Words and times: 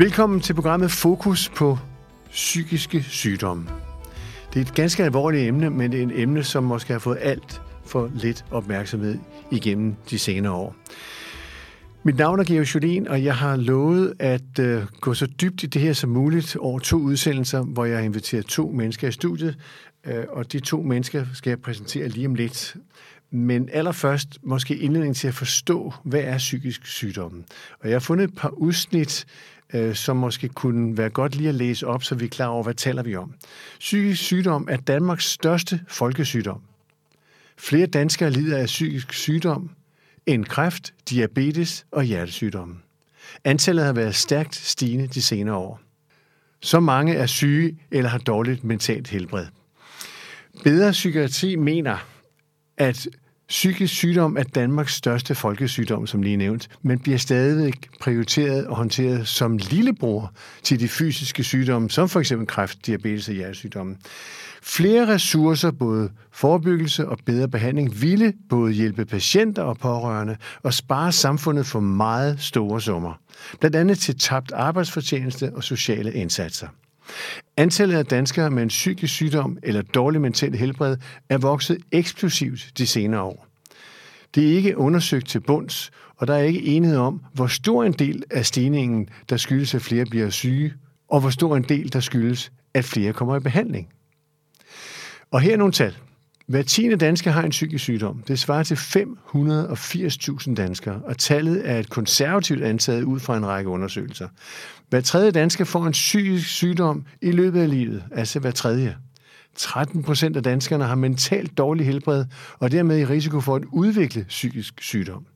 Velkommen 0.00 0.40
til 0.40 0.54
programmet 0.54 0.90
Fokus 0.90 1.48
på 1.48 1.78
psykiske 2.30 3.02
sygdomme. 3.02 3.68
Det 4.54 4.60
er 4.60 4.64
et 4.64 4.74
ganske 4.74 5.04
alvorligt 5.04 5.48
emne, 5.48 5.70
men 5.70 5.92
det 5.92 6.02
er 6.02 6.06
et 6.06 6.20
emne, 6.20 6.44
som 6.44 6.64
måske 6.64 6.92
har 6.92 7.00
fået 7.00 7.18
alt 7.20 7.62
for 7.86 8.10
lidt 8.14 8.44
opmærksomhed 8.50 9.18
igennem 9.50 9.94
de 10.10 10.18
senere 10.18 10.52
år. 10.52 10.76
Mit 12.02 12.16
navn 12.16 12.40
er 12.40 12.44
Georg 12.44 12.74
Jolien, 12.74 13.08
og 13.08 13.24
jeg 13.24 13.36
har 13.36 13.56
lovet 13.56 14.14
at 14.18 14.58
øh, 14.60 14.82
gå 15.00 15.14
så 15.14 15.26
dybt 15.26 15.62
i 15.62 15.66
det 15.66 15.82
her 15.82 15.92
som 15.92 16.10
muligt 16.10 16.56
over 16.56 16.78
to 16.78 16.96
udsendelser, 16.96 17.62
hvor 17.62 17.84
jeg 17.84 17.96
har 17.96 18.04
inviteret 18.04 18.46
to 18.46 18.70
mennesker 18.70 19.08
i 19.08 19.12
studiet, 19.12 19.56
øh, 20.06 20.24
og 20.28 20.52
de 20.52 20.60
to 20.60 20.82
mennesker 20.82 21.26
skal 21.34 21.50
jeg 21.50 21.60
præsentere 21.60 22.08
lige 22.08 22.26
om 22.26 22.34
lidt. 22.34 22.76
Men 23.30 23.68
allerførst 23.72 24.38
måske 24.42 24.76
indledning 24.76 25.16
til 25.16 25.28
at 25.28 25.34
forstå, 25.34 25.92
hvad 26.04 26.20
er 26.20 26.38
psykisk 26.38 26.86
sygdom. 26.86 27.44
Og 27.80 27.88
jeg 27.88 27.94
har 27.94 28.00
fundet 28.00 28.24
et 28.24 28.34
par 28.36 28.48
udsnit, 28.48 29.26
uh, 29.74 29.94
som 29.94 30.16
måske 30.16 30.48
kunne 30.48 30.96
være 30.96 31.10
godt 31.10 31.36
lige 31.36 31.48
at 31.48 31.54
læse 31.54 31.86
op, 31.86 32.04
så 32.04 32.14
vi 32.14 32.24
er 32.24 32.28
klar 32.28 32.46
over, 32.46 32.62
hvad 32.62 32.74
taler 32.74 33.02
vi 33.02 33.16
om. 33.16 33.34
Psykisk 33.78 34.22
sygdom 34.22 34.68
er 34.70 34.76
Danmarks 34.76 35.24
største 35.24 35.80
folkesygdom. 35.88 36.60
Flere 37.58 37.86
danskere 37.86 38.30
lider 38.30 38.58
af 38.58 38.66
psykisk 38.66 39.12
sygdom, 39.12 39.70
end 40.26 40.44
kræft, 40.44 40.94
diabetes 41.10 41.86
og 41.90 42.04
hjertesygdomme. 42.04 42.76
Antallet 43.44 43.84
har 43.84 43.92
været 43.92 44.14
stærkt 44.14 44.54
stigende 44.54 45.06
de 45.06 45.22
senere 45.22 45.56
år. 45.56 45.80
Så 46.60 46.80
mange 46.80 47.14
er 47.14 47.26
syge 47.26 47.78
eller 47.90 48.10
har 48.10 48.18
dårligt 48.18 48.64
mentalt 48.64 49.08
helbred. 49.08 49.46
Bedre 50.64 50.90
Psykiatri 50.90 51.56
mener, 51.56 52.06
at 52.76 53.08
psykisk 53.50 53.94
sygdom 53.94 54.36
er 54.36 54.42
Danmarks 54.42 54.94
største 54.94 55.34
folkesygdom, 55.34 56.06
som 56.06 56.22
lige 56.22 56.36
nævnt, 56.36 56.68
men 56.82 56.98
bliver 56.98 57.18
stadig 57.18 57.72
prioriteret 58.00 58.66
og 58.66 58.76
håndteret 58.76 59.28
som 59.28 59.56
lillebror 59.56 60.32
til 60.62 60.80
de 60.80 60.88
fysiske 60.88 61.44
sygdomme, 61.44 61.90
som 61.90 62.08
for 62.08 62.20
eksempel 62.20 62.46
kræft, 62.46 62.86
diabetes 62.86 63.28
og 63.28 63.34
hjertesygdomme. 63.34 63.96
Flere 64.62 65.06
ressourcer, 65.06 65.70
både 65.70 66.10
forebyggelse 66.32 67.08
og 67.08 67.18
bedre 67.26 67.48
behandling, 67.48 68.02
ville 68.02 68.32
både 68.48 68.72
hjælpe 68.72 69.04
patienter 69.04 69.62
og 69.62 69.78
pårørende 69.78 70.36
og 70.62 70.74
spare 70.74 71.12
samfundet 71.12 71.66
for 71.66 71.80
meget 71.80 72.40
store 72.40 72.80
summer. 72.80 73.20
Blandt 73.60 73.76
andet 73.76 73.98
til 73.98 74.18
tabt 74.18 74.52
arbejdsfortjeneste 74.52 75.52
og 75.54 75.64
sociale 75.64 76.12
indsatser. 76.12 76.68
Antallet 77.56 77.96
af 77.96 78.06
danskere 78.06 78.50
med 78.50 78.62
en 78.62 78.68
psykisk 78.68 79.14
sygdom 79.14 79.58
eller 79.62 79.82
dårlig 79.82 80.20
mental 80.20 80.54
helbred 80.54 80.96
er 81.28 81.38
vokset 81.38 81.78
eksplosivt 81.92 82.72
de 82.78 82.86
senere 82.86 83.22
år. 83.22 83.46
Det 84.34 84.52
er 84.52 84.56
ikke 84.56 84.78
undersøgt 84.78 85.28
til 85.28 85.40
bunds, 85.40 85.90
og 86.16 86.26
der 86.26 86.34
er 86.34 86.42
ikke 86.42 86.62
enighed 86.62 86.98
om, 86.98 87.22
hvor 87.32 87.46
stor 87.46 87.84
en 87.84 87.92
del 87.92 88.24
af 88.30 88.46
stigningen, 88.46 89.08
der 89.28 89.36
skyldes, 89.36 89.74
at 89.74 89.82
flere 89.82 90.04
bliver 90.04 90.30
syge, 90.30 90.74
og 91.08 91.20
hvor 91.20 91.30
stor 91.30 91.56
en 91.56 91.62
del, 91.62 91.92
der 91.92 92.00
skyldes, 92.00 92.52
at 92.74 92.84
flere 92.84 93.12
kommer 93.12 93.36
i 93.36 93.40
behandling. 93.40 93.88
Og 95.30 95.40
her 95.40 95.52
er 95.52 95.56
nogle 95.56 95.72
tal. 95.72 95.96
Hver 96.50 96.62
tiende 96.62 96.96
dansker 96.96 97.30
har 97.30 97.42
en 97.42 97.50
psykisk 97.50 97.84
sygdom. 97.84 98.22
Det 98.28 98.38
svarer 98.38 98.62
til 98.62 98.74
580.000 98.74 100.54
danskere, 100.54 101.00
og 101.04 101.18
tallet 101.18 101.70
er 101.70 101.78
et 101.78 101.90
konservativt 101.90 102.62
antaget 102.62 103.02
ud 103.02 103.20
fra 103.20 103.36
en 103.36 103.46
række 103.46 103.70
undersøgelser. 103.70 104.28
Hver 104.88 105.00
tredje 105.00 105.30
dansker 105.30 105.64
får 105.64 105.86
en 105.86 105.92
psykisk 105.92 106.48
sygdom 106.48 107.04
i 107.22 107.30
løbet 107.30 107.60
af 107.60 107.70
livet, 107.70 108.04
altså 108.12 108.40
hver 108.40 108.50
tredje. 108.50 108.96
13 109.54 110.02
procent 110.02 110.36
af 110.36 110.42
danskerne 110.42 110.84
har 110.84 110.94
mentalt 110.94 111.58
dårlig 111.58 111.86
helbred, 111.86 112.24
og 112.58 112.72
dermed 112.72 112.98
i 112.98 113.04
risiko 113.04 113.40
for 113.40 113.56
at 113.56 113.64
udvikle 113.72 114.24
psykisk 114.28 114.74
sygdom. 114.80 115.26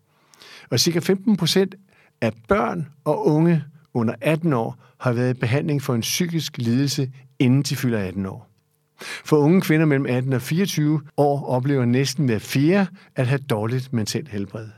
Og 0.71 0.81
cirka 0.81 0.99
15 0.99 1.37
procent 1.37 1.75
af 2.21 2.33
børn 2.49 2.89
og 3.05 3.27
unge 3.27 3.65
under 3.95 4.15
18 4.21 4.53
år 4.53 4.77
har 5.01 5.13
været 5.13 5.37
i 5.37 5.41
behandling 5.41 5.83
for 5.83 5.95
en 5.95 6.01
psykisk 6.01 6.59
lidelse, 6.59 7.13
inden 7.39 7.63
de 7.63 7.77
fylder 7.77 7.99
18 7.99 8.27
år. 8.27 8.54
For 9.01 9.37
unge 9.37 9.61
kvinder 9.61 9.87
mellem 9.87 10.07
18 10.07 10.33
og 10.33 10.43
24 10.43 11.01
år 11.17 11.47
oplever 11.47 11.85
næsten 11.85 12.27
hver 12.27 12.39
fjerde 12.39 12.87
at 13.17 13.27
have 13.27 13.39
dårligt 13.39 13.93
mentalt 13.93 14.29
helbred. 14.29 14.69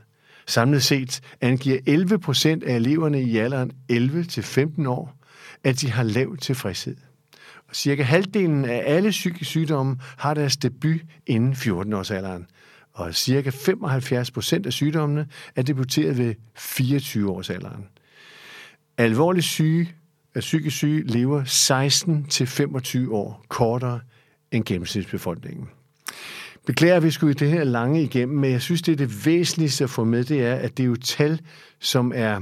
Samlet 0.47 0.83
set 0.83 1.21
angiver 1.41 1.79
11 1.85 2.19
procent 2.19 2.63
af 2.63 2.75
eleverne 2.75 3.21
i 3.21 3.37
alderen 3.37 3.71
11 3.89 4.23
til 4.23 4.43
15 4.43 4.85
år, 4.85 5.17
at 5.63 5.81
de 5.81 5.91
har 5.91 6.03
lav 6.03 6.37
tilfredshed. 6.37 6.95
Og 7.69 7.75
cirka 7.75 8.03
halvdelen 8.03 8.65
af 8.65 8.83
alle 8.85 9.09
psykiske 9.09 9.45
sygdomme 9.45 9.97
har 10.17 10.33
deres 10.33 10.57
debut 10.57 11.01
inden 11.27 11.53
14-årsalderen, 11.53 12.45
og 12.93 13.15
cirka 13.15 13.49
75 13.49 14.31
procent 14.31 14.65
af 14.65 14.73
sygdommene 14.73 15.27
er 15.55 15.61
debuteret 15.61 16.17
ved 16.17 16.35
24-årsalderen. 16.57 17.81
Alvorligt 18.97 19.45
syge 19.45 19.93
at 20.37 20.41
psykisk 20.41 20.77
syge 20.77 21.03
lever 21.03 21.43
16-25 23.07 23.11
år 23.11 23.45
kortere 23.47 23.99
end 24.51 24.63
gennemsnitsbefolkningen. 24.63 25.67
Beklager, 26.65 26.95
at 26.95 27.03
vi 27.03 27.11
skulle 27.11 27.31
i 27.31 27.33
det 27.33 27.49
her 27.49 27.63
lange 27.63 28.03
igennem, 28.03 28.37
men 28.37 28.51
jeg 28.51 28.61
synes, 28.61 28.81
det 28.81 28.91
er 28.91 28.95
det 28.95 29.25
væsentligste 29.25 29.83
at 29.83 29.89
få 29.89 30.03
med, 30.03 30.23
det 30.23 30.45
er, 30.45 30.55
at 30.55 30.77
det 30.77 30.83
er 30.83 30.87
jo 30.87 30.95
tal, 30.95 31.41
som 31.79 32.11
er 32.15 32.39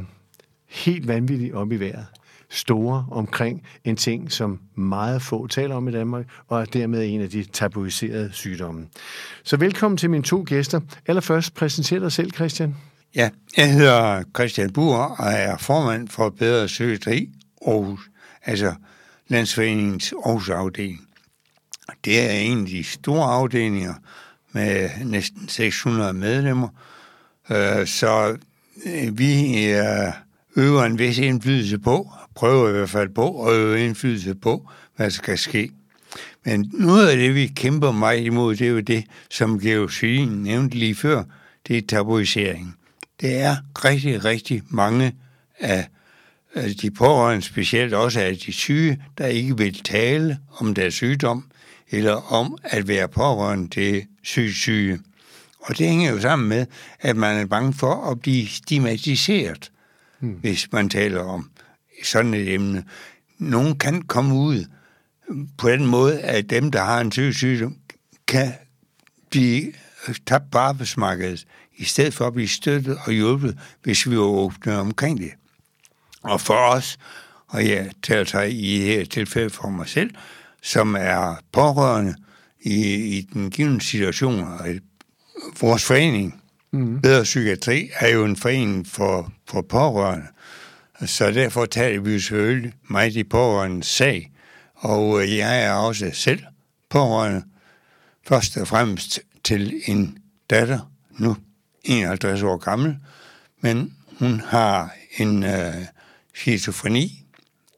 helt 0.70 1.08
vanvittigt 1.08 1.54
op 1.54 1.72
i 1.72 1.76
vejret. 1.76 2.06
Store 2.50 3.06
omkring 3.12 3.64
en 3.84 3.96
ting, 3.96 4.32
som 4.32 4.60
meget 4.76 5.22
få 5.22 5.48
taler 5.48 5.76
om 5.76 5.88
i 5.88 5.92
Danmark, 5.92 6.26
og 6.48 6.62
er 6.62 6.66
dermed 6.66 7.06
en 7.06 7.22
af 7.22 7.30
de 7.30 7.44
tabuiserede 7.44 8.30
sygdomme. 8.34 8.88
Så 9.44 9.58
velkommen 9.58 9.98
til 9.98 10.10
mine 10.10 10.24
to 10.24 10.44
gæster. 10.48 10.80
Allerførst, 11.08 11.54
præsenter 11.54 12.00
dig 12.00 12.12
selv, 12.12 12.32
Christian. 12.32 12.76
Ja, 13.16 13.30
jeg 13.58 13.74
hedder 13.74 14.24
Christian 14.36 14.74
Buer 14.74 14.98
og 14.98 15.32
er 15.32 15.58
formand 15.58 16.08
for 16.08 16.30
Bedre 16.30 16.66
Psykiatri 16.66 17.30
Aarhus, 17.68 18.10
altså 18.44 18.74
Landsforeningens 19.28 20.14
Aarhus 20.26 20.50
afdeling. 20.50 21.08
Det 22.06 22.22
er 22.22 22.32
en 22.32 22.60
af 22.60 22.66
de 22.66 22.84
store 22.84 23.34
afdelinger 23.34 23.94
med 24.52 24.90
næsten 25.06 25.48
600 25.48 26.14
medlemmer, 26.14 26.68
øh, 27.50 27.88
så 27.88 28.38
øh, 28.86 29.18
vi 29.18 29.64
øh, 29.72 30.14
øver 30.56 30.84
en 30.84 31.00
vis 31.00 31.18
indflydelse 31.18 31.80
på, 31.80 32.12
prøver 32.36 32.70
i 32.70 32.72
hvert 32.72 32.90
fald 32.90 33.10
på 33.10 33.48
at 33.48 33.56
øve 33.56 33.86
indflydelse 33.86 34.36
på, 34.36 34.70
hvad 34.96 35.06
der 35.06 35.12
skal 35.12 35.38
ske. 35.38 35.72
Men 36.46 36.72
noget 36.74 37.08
af 37.08 37.18
det, 37.18 37.36
vi 37.36 37.48
kæmper 37.48 37.92
meget 37.92 38.24
imod, 38.24 38.56
det 38.56 38.68
er 38.68 38.72
jo 38.72 38.80
det, 38.80 39.04
som 39.30 39.60
Georg 39.60 40.28
nævnte 40.28 40.78
lige 40.78 40.96
før, 40.96 41.24
det 41.68 41.78
er 41.78 41.82
tabuisering. 41.88 42.76
Det 43.22 43.38
er 43.42 43.56
rigtig, 43.86 44.26
rigtig 44.26 44.64
mange 44.70 45.16
af 45.60 45.88
de 46.82 46.92
pårørende, 46.92 47.46
specielt 47.46 47.94
også 47.94 48.20
af 48.20 48.38
de 48.38 48.54
syge, 48.54 49.04
der 49.18 49.28
ikke 49.28 49.58
vil 49.58 49.84
tale 49.84 50.40
om 50.58 50.74
deres 50.74 50.94
sygdom, 50.94 51.52
eller 51.92 52.34
om 52.34 52.58
at 52.64 52.88
være 52.88 53.08
pårørende 53.08 53.70
til 53.70 54.06
syge 54.24 54.54
syge. 54.54 55.00
Og 55.60 55.78
det 55.78 55.88
hænger 55.88 56.12
jo 56.12 56.22
sammen 56.22 56.50
med, 56.50 56.66
at 57.00 57.16
man 57.16 57.38
er 57.38 57.46
bange 57.46 57.74
for 57.74 58.12
at 58.12 58.22
blive 58.22 58.48
stigmatiseret, 58.48 59.72
hmm. 60.20 60.32
hvis 60.32 60.72
man 60.72 60.90
taler 60.90 61.22
om 61.22 61.50
sådan 62.04 62.34
et 62.34 62.54
emne. 62.54 62.84
Nogen 63.38 63.78
kan 63.78 64.02
komme 64.02 64.36
ud 64.36 64.66
på 65.58 65.70
den 65.70 65.86
måde, 65.86 66.22
at 66.22 66.50
dem, 66.50 66.72
der 66.72 66.84
har 66.84 67.02
en 67.02 67.12
syg 67.12 67.36
sygdom, 67.36 67.76
kan 68.28 68.54
blive 69.30 69.74
tabt 70.26 70.52
på 70.52 70.58
arbejdsmarkedet, 70.58 71.46
i 71.78 71.84
stedet 71.84 72.14
for 72.14 72.28
at 72.28 72.34
blive 72.34 72.48
støttet 72.48 72.98
og 73.06 73.14
hjulpet, 73.14 73.60
hvis 73.84 74.10
vi 74.10 74.18
var 74.18 74.24
åbne 74.24 74.78
omkring 74.78 75.18
det. 75.18 75.32
Og 76.26 76.42
for 76.42 76.54
os, 76.54 76.98
og 77.48 77.68
jeg 77.68 77.92
taler 78.04 78.24
sig 78.24 78.54
i 78.54 78.80
det 78.80 78.86
her 78.86 79.06
tilfælde 79.06 79.50
for 79.50 79.70
mig 79.70 79.88
selv, 79.88 80.10
som 80.62 80.96
er 81.00 81.40
pårørende 81.52 82.16
i, 82.62 82.96
i 83.18 83.22
den 83.34 83.52
givende 83.52 83.82
situation, 83.82 84.40
og 84.40 84.68
vores 85.62 85.84
forening, 85.84 86.42
mm. 86.72 87.02
Bedre 87.02 87.24
Psykiatri, 87.24 87.90
er 88.00 88.10
jo 88.10 88.26
en 88.26 88.36
forening 88.36 88.88
for, 88.88 89.34
for 89.50 89.62
pårørende. 89.62 90.28
Så 91.06 91.32
derfor 91.32 91.66
taler 91.66 92.02
vi 92.02 92.20
selvfølgelig 92.20 92.74
meget 92.90 93.16
i 93.16 93.24
pårørende 93.24 93.84
sag. 93.84 94.32
Og 94.76 95.38
jeg 95.38 95.64
er 95.64 95.72
også 95.72 96.10
selv 96.14 96.44
pårørende, 96.90 97.44
først 98.28 98.58
og 98.58 98.68
fremmest 98.68 99.20
til 99.44 99.82
en 99.86 100.18
datter, 100.50 100.92
nu 101.20 101.38
51 101.84 102.44
år 102.44 102.58
gammel, 102.58 102.98
men 103.62 103.94
hun 104.20 104.42
har 104.46 104.94
en 105.18 105.44
øh, 105.44 105.76
skizofreni, 106.36 107.26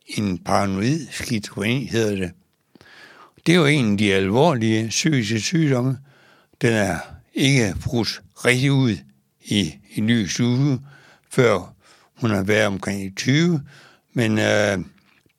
en 0.07 0.37
paranoid 0.37 1.07
skizofreni 1.11 1.85
hedder 1.85 2.15
det. 2.15 2.31
Det 3.45 3.53
er 3.53 3.57
jo 3.57 3.65
en 3.65 3.91
af 3.91 3.97
de 3.97 4.13
alvorlige 4.13 4.87
psykiske 4.87 5.39
sygdomme. 5.39 5.97
Den 6.61 6.73
er 6.73 6.99
ikke 7.33 7.75
brudt 7.83 8.21
rigtig 8.45 8.71
ud 8.71 8.97
i, 9.45 9.73
en 9.95 10.05
ny 10.05 10.29
uge, 10.39 10.79
før 11.29 11.73
hun 12.15 12.29
har 12.29 12.43
været 12.43 12.67
omkring 12.67 13.17
20, 13.17 13.61
men 14.13 14.39
øh, 14.39 14.77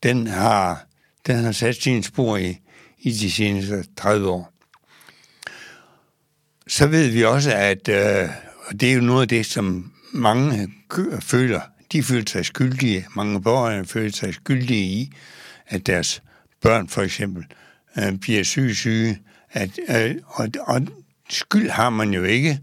den, 0.03 0.27
har, 0.27 0.87
den 1.27 1.45
har 1.45 1.53
sat 1.53 1.77
sine 1.77 2.03
spor 2.03 2.37
i, 2.37 2.59
i 2.99 3.11
de 3.11 3.31
seneste 3.31 3.85
30 3.97 4.29
år. 4.29 4.53
Så 6.67 6.87
ved 6.87 7.09
vi 7.09 7.25
også, 7.25 7.53
at 7.55 7.89
øh, 7.89 8.29
og 8.67 8.81
det 8.81 8.91
er 8.91 8.95
jo 8.95 9.01
noget 9.01 9.23
af 9.23 9.29
det, 9.29 9.47
som 9.47 9.93
mange 10.13 10.73
føler, 11.21 11.61
de 11.93 12.03
følte 12.03 12.33
sig 12.33 12.47
skyldige, 12.47 13.07
mange 13.17 13.43
borgere 13.43 13.85
følte 13.85 14.19
sig 14.19 14.35
skyldige 14.35 14.85
i, 14.85 15.13
at 15.67 15.87
deres 15.87 16.23
børn 16.61 16.89
for 16.89 17.03
eksempel 17.03 17.45
øh, 17.99 18.19
bliver 18.19 18.43
syge 18.43 18.75
syge. 18.75 19.19
At, 19.51 19.79
øh, 19.89 20.15
og, 20.27 20.49
og 20.61 20.87
skyld 21.29 21.71
har 21.71 21.91
man 21.91 22.15
jo 22.15 22.25
ikke, 22.25 22.61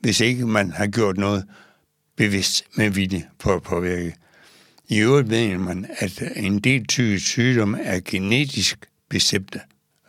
hvis 0.00 0.20
ikke 0.20 0.46
man 0.46 0.70
har 0.70 0.86
gjort 0.86 1.16
noget 1.16 1.44
bevidst 2.16 2.64
med 2.76 2.90
vilje 2.90 3.28
på 3.38 3.52
at 3.54 3.62
påvirke. 3.62 4.14
I 4.88 4.98
øvrigt 4.98 5.30
ved 5.30 5.58
man, 5.58 5.86
at 5.98 6.22
en 6.36 6.58
del 6.58 6.86
typisk 6.86 7.26
sygdomme 7.26 7.82
er 7.82 8.00
genetisk 8.04 8.86
bestemte. 9.10 9.60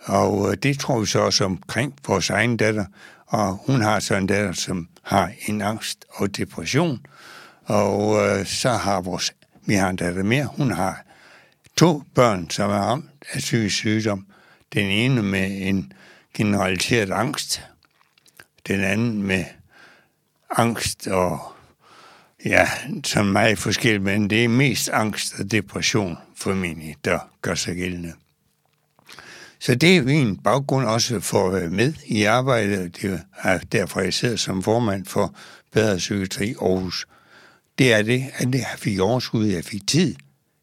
Og 0.04 0.52
øh, 0.52 0.58
det 0.64 0.80
tror 0.80 1.00
vi 1.00 1.06
så 1.06 1.20
også 1.20 1.46
omkring 1.46 1.94
vores 2.08 2.30
egen 2.30 2.58
datter. 2.58 2.86
Og 3.28 3.60
hun 3.66 3.82
har 3.82 4.00
så 4.00 4.16
en 4.16 4.28
datter, 4.28 4.54
som 4.54 4.88
har 5.02 5.32
en 5.48 5.62
angst 5.62 6.06
og 6.10 6.38
depression. 6.38 7.00
Og 7.66 8.28
øh, 8.28 8.46
så 8.46 8.70
har 8.70 9.02
vores, 9.02 9.34
vi 9.66 9.74
har 9.74 9.90
en 9.90 9.96
datter 9.96 10.24
mere, 10.24 10.46
hun 10.46 10.72
har 10.72 11.06
to 11.78 12.04
børn, 12.16 12.50
som 12.50 12.70
er 12.70 12.76
ramt 12.76 13.10
af 13.34 13.40
psykisk 13.40 13.76
sygdom. 13.76 14.28
Den 14.74 14.86
ene 14.86 15.24
med 15.24 15.68
en 15.68 15.94
generaliseret 16.34 17.12
angst, 17.12 17.62
den 18.68 18.80
anden 18.80 19.24
med 19.24 19.46
angst 20.50 21.08
og 21.08 21.40
ja, 22.46 22.70
som 23.04 23.26
meget 23.26 23.60
forskelligt, 23.60 24.04
men 24.04 24.30
det 24.30 24.44
er 24.44 24.48
mest 24.48 24.90
angst 24.90 25.40
og 25.40 25.52
depression 25.52 26.18
formentlig, 26.36 26.96
der 27.06 27.20
gør 27.42 27.56
sig 27.56 27.76
gældende. 27.76 28.14
Så 29.60 29.76
det 29.76 29.98
er 29.98 30.04
min 30.04 30.38
baggrund 30.38 30.86
også 30.86 31.20
for 31.20 31.48
at 31.48 31.54
være 31.54 31.70
med 31.70 31.94
i 32.06 32.24
arbejdet. 32.24 33.02
Det 33.02 33.22
er 33.44 33.58
derfor, 33.58 34.02
jeg 34.02 34.14
sidder 34.14 34.36
som 34.36 34.64
formand 34.64 35.06
for 35.06 35.36
Bedre 35.72 35.98
Psykiatri 35.98 36.56
Aarhus. 36.62 37.08
Det 37.78 37.94
er 37.94 38.02
det, 38.02 38.24
at 38.36 38.56
jeg 38.56 38.68
fik 38.78 39.00
overskud, 39.00 39.46
jeg 39.46 39.64
fik 39.64 39.88
tid, 39.88 40.16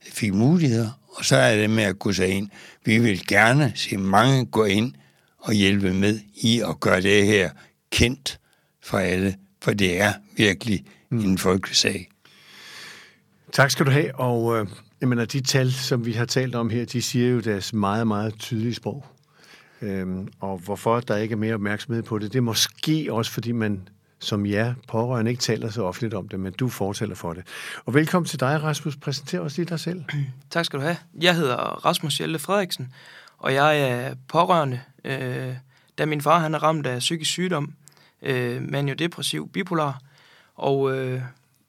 jeg 0.07 0.12
fik 0.12 0.35
muligheder, 0.35 0.91
og 1.09 1.25
så 1.25 1.37
er 1.37 1.57
det 1.57 1.71
med 1.71 1.83
at 1.83 1.99
gå 1.99 2.12
sig 2.12 2.29
ind. 2.29 2.49
Vi 2.85 2.99
vil 2.99 3.27
gerne 3.27 3.73
se 3.75 3.97
mange 3.97 4.47
gå 4.47 4.65
ind 4.65 4.93
og 5.39 5.53
hjælpe 5.53 5.95
med 5.95 6.21
i 6.35 6.61
at 6.61 6.81
gøre 6.81 7.01
det 7.01 7.27
her 7.27 7.51
kendt 7.91 8.41
for 8.83 8.99
alle, 8.99 9.37
for 9.62 9.73
det 9.73 10.01
er 10.01 10.12
virkelig 10.37 10.85
en 11.12 11.39
folkesag. 11.39 12.09
Tak 13.53 13.71
skal 13.71 13.87
du 13.87 13.91
have, 13.91 14.15
og 14.15 14.59
øh, 14.59 14.67
jeg 15.01 15.09
mener, 15.09 15.25
de 15.25 15.41
tal, 15.41 15.73
som 15.73 16.06
vi 16.06 16.13
har 16.13 16.25
talt 16.25 16.55
om 16.55 16.71
her, 16.71 16.85
de 16.85 17.03
siger 17.03 17.29
jo 17.29 17.41
deres 17.41 17.73
meget, 17.73 18.06
meget 18.06 18.35
tydelige 18.39 18.75
sprog. 18.75 19.06
Øhm, 19.83 20.29
og 20.41 20.59
hvorfor 20.59 21.01
der 21.01 21.17
ikke 21.17 21.33
er 21.33 21.37
mere 21.37 21.55
opmærksomhed 21.55 22.03
på 22.03 22.19
det, 22.19 22.33
det 22.33 22.39
er 22.39 22.43
måske 22.43 23.09
også, 23.11 23.33
fordi 23.33 23.53
man 23.53 23.89
som 24.20 24.46
jer 24.46 24.75
pårørende 24.88 25.31
ikke 25.31 25.40
taler 25.40 25.70
så 25.70 25.82
offentligt 25.82 26.14
om 26.14 26.28
det, 26.28 26.40
men 26.40 26.52
du 26.52 26.69
fortæller 26.69 27.14
for 27.14 27.32
det. 27.32 27.46
Og 27.87 27.94
velkommen 27.94 28.26
til 28.26 28.40
dig, 28.40 28.62
Rasmus. 28.62 28.96
Præsenter 28.96 29.40
os 29.40 29.56
lige 29.56 29.67
dig 29.67 29.81
selv. 29.81 30.05
Tak 30.50 30.64
skal 30.64 30.78
du 30.78 30.84
have. 30.84 30.96
Jeg 31.20 31.34
hedder 31.37 31.56
Rasmus 31.56 32.19
Hjelte 32.19 32.38
Frederiksen, 32.38 32.93
og 33.38 33.55
jeg 33.55 33.81
er 33.81 34.14
pårørende, 34.28 34.81
øh, 35.05 35.55
da 35.99 36.06
min 36.06 36.20
far 36.20 36.38
han 36.38 36.55
er 36.55 36.62
ramt 36.62 36.87
af 36.87 36.99
psykisk 36.99 37.31
sygdom, 37.31 37.72
øh, 38.22 38.62
maniodepressiv 38.62 39.49
bipolar, 39.49 40.00
og, 40.56 40.96
øh, 40.96 41.22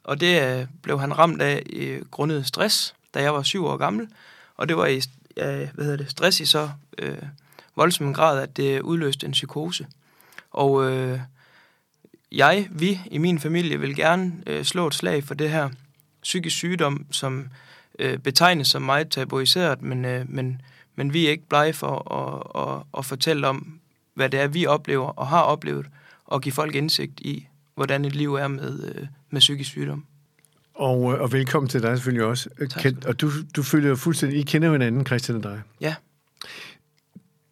og 0.03 0.19
det 0.19 0.59
øh, 0.59 0.65
blev 0.83 1.00
han 1.00 1.18
ramt 1.18 1.42
af 1.42 1.63
øh, 1.74 2.01
grundet 2.12 2.48
stress, 2.48 2.95
da 3.13 3.21
jeg 3.21 3.33
var 3.33 3.44
syv 3.44 3.65
år 3.65 3.77
gammel, 3.77 4.07
og 4.57 4.69
det 4.69 4.77
var 4.77 4.86
i 4.86 5.01
øh, 5.38 5.69
hvad 5.74 5.86
hedder 5.86 5.98
det, 5.98 6.09
stress 6.09 6.39
i 6.39 6.45
så 6.45 6.69
øh, 6.98 7.18
voldsom 7.75 8.13
grad, 8.13 8.42
at 8.42 8.57
det 8.57 8.81
udløste 8.81 9.25
en 9.25 9.31
psykose. 9.31 9.88
Og 10.51 10.92
øh, 10.92 11.19
jeg, 12.31 12.68
vi 12.72 13.00
i 13.12 13.18
min 13.18 13.39
familie 13.39 13.80
vil 13.80 13.95
gerne 13.95 14.33
øh, 14.48 14.63
slå 14.63 14.88
et 14.88 14.94
slag 14.94 15.24
for 15.24 15.33
det 15.33 15.50
her 15.50 15.69
psykisk 16.24 16.56
sygdom, 16.56 17.06
som 17.12 17.48
øh, 18.00 18.18
betegnes 18.18 18.68
som 18.68 18.81
meget 18.81 19.10
tabuiseret, 19.10 19.81
men, 19.81 20.06
øh, 20.06 20.25
men, 20.30 20.62
men 20.95 21.13
vi 21.13 21.25
er 21.25 21.30
ikke 21.31 21.48
blege 21.50 21.74
for 21.74 22.13
at, 22.13 22.62
at, 22.69 22.83
at 22.98 23.06
fortælle 23.06 23.48
om, 23.48 23.80
hvad 24.13 24.30
det 24.30 24.39
er, 24.39 24.48
vi 24.48 24.66
oplever 24.66 25.07
og 25.07 25.28
har 25.28 25.42
oplevet, 25.42 25.86
og 26.25 26.42
give 26.42 26.54
folk 26.54 26.75
indsigt 26.75 27.19
i, 27.19 27.48
hvordan 27.75 28.06
et 28.06 28.16
liv 28.16 28.34
er 28.36 28.48
med, 28.48 28.94
øh, 28.95 29.07
med 29.30 29.39
psykisk 29.39 29.69
sygdom. 29.69 30.06
Og, 30.74 31.13
øh, 31.13 31.22
og 31.22 31.31
velkommen 31.31 31.69
til 31.69 31.81
dig 31.81 31.98
selvfølgelig 31.98 32.25
også. 32.25 32.50
Tak. 32.69 32.81
Ken, 32.81 33.04
og 33.06 33.22
du, 33.22 33.31
du 33.56 33.63
følger 33.63 33.95
fuldstændig, 33.95 34.39
I 34.39 34.44
kender 34.44 34.72
hinanden, 34.72 35.06
Christian 35.06 35.38
og 35.38 35.44
dig. 35.44 35.62
Ja, 35.81 35.95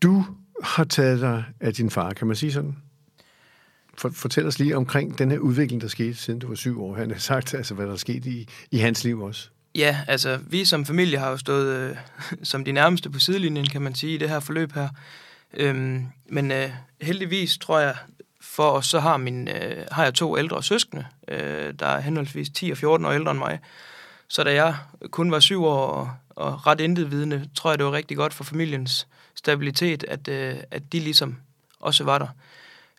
Du 0.02 0.26
har 0.64 0.84
taget 0.84 1.22
dig 1.22 1.44
af 1.60 1.74
din 1.74 1.90
far, 1.90 2.14
kan 2.14 2.28
man 2.28 2.36
sige 2.36 2.52
sådan? 2.52 2.76
For, 4.00 4.10
fortæl 4.10 4.48
os 4.48 4.60
lige 4.60 4.78
omkring 4.78 5.18
den 5.18 5.32
her 5.32 5.38
udvikling, 5.38 5.82
der 5.82 5.88
skete, 5.88 6.16
siden 6.16 6.40
du 6.40 6.48
var 6.48 6.56
syv 6.56 6.84
år. 6.84 6.96
Han 6.96 7.12
har 7.12 7.20
sagt, 7.20 7.54
altså, 7.54 7.74
hvad 7.74 7.86
der 7.86 7.92
er 7.92 7.98
sket 7.98 8.26
i, 8.26 8.48
i 8.72 8.78
hans 8.78 9.04
liv 9.04 9.22
også. 9.22 9.50
Ja, 9.76 9.98
altså 10.08 10.40
vi 10.48 10.66
som 10.66 10.86
familie 10.86 11.18
har 11.18 11.30
jo 11.30 11.38
stået 11.38 11.76
øh, 11.76 11.96
som 12.44 12.66
de 12.66 12.72
nærmeste 12.72 13.10
på 13.10 13.20
sidelinjen, 13.20 13.66
kan 13.66 13.82
man 13.82 13.96
sige, 13.96 14.14
i 14.14 14.18
det 14.18 14.30
her 14.30 14.40
forløb 14.40 14.74
her. 14.74 14.90
Øhm, 15.54 16.06
men 16.30 16.52
øh, 16.52 16.70
heldigvis 17.02 17.58
tror 17.58 17.80
jeg, 17.80 17.96
for 18.42 18.70
os 18.70 18.88
så 18.88 19.00
har, 19.00 19.18
min, 19.18 19.48
øh, 19.48 19.86
har 19.92 20.04
jeg 20.04 20.14
to 20.14 20.38
ældre 20.38 20.64
søskende, 20.64 21.06
øh, 21.28 21.74
der 21.80 21.86
er 21.86 22.00
henholdsvis 22.00 22.50
10 22.50 22.72
og 22.72 22.78
14 22.78 23.06
år 23.06 23.12
ældre 23.12 23.32
end 23.32 23.40
mig. 23.40 23.60
Så 24.28 24.44
da 24.44 24.54
jeg 24.54 24.76
kun 25.12 25.32
var 25.32 25.40
syv 25.40 25.64
år 25.64 25.86
og, 25.86 26.12
og 26.30 26.68
ret 26.68 26.82
intetvidende, 26.82 27.50
tror 27.56 27.72
jeg, 27.72 27.78
det 27.78 27.86
var 27.86 27.92
rigtig 27.92 28.18
godt 28.18 28.34
for 28.34 28.44
familiens 28.44 29.08
stabilitet, 29.36 30.04
at, 30.08 30.28
øh, 30.28 30.56
at 30.72 30.94
de 30.94 31.00
ligesom 31.00 31.38
også 31.80 32.04
var 32.04 32.18
der. 32.18 32.28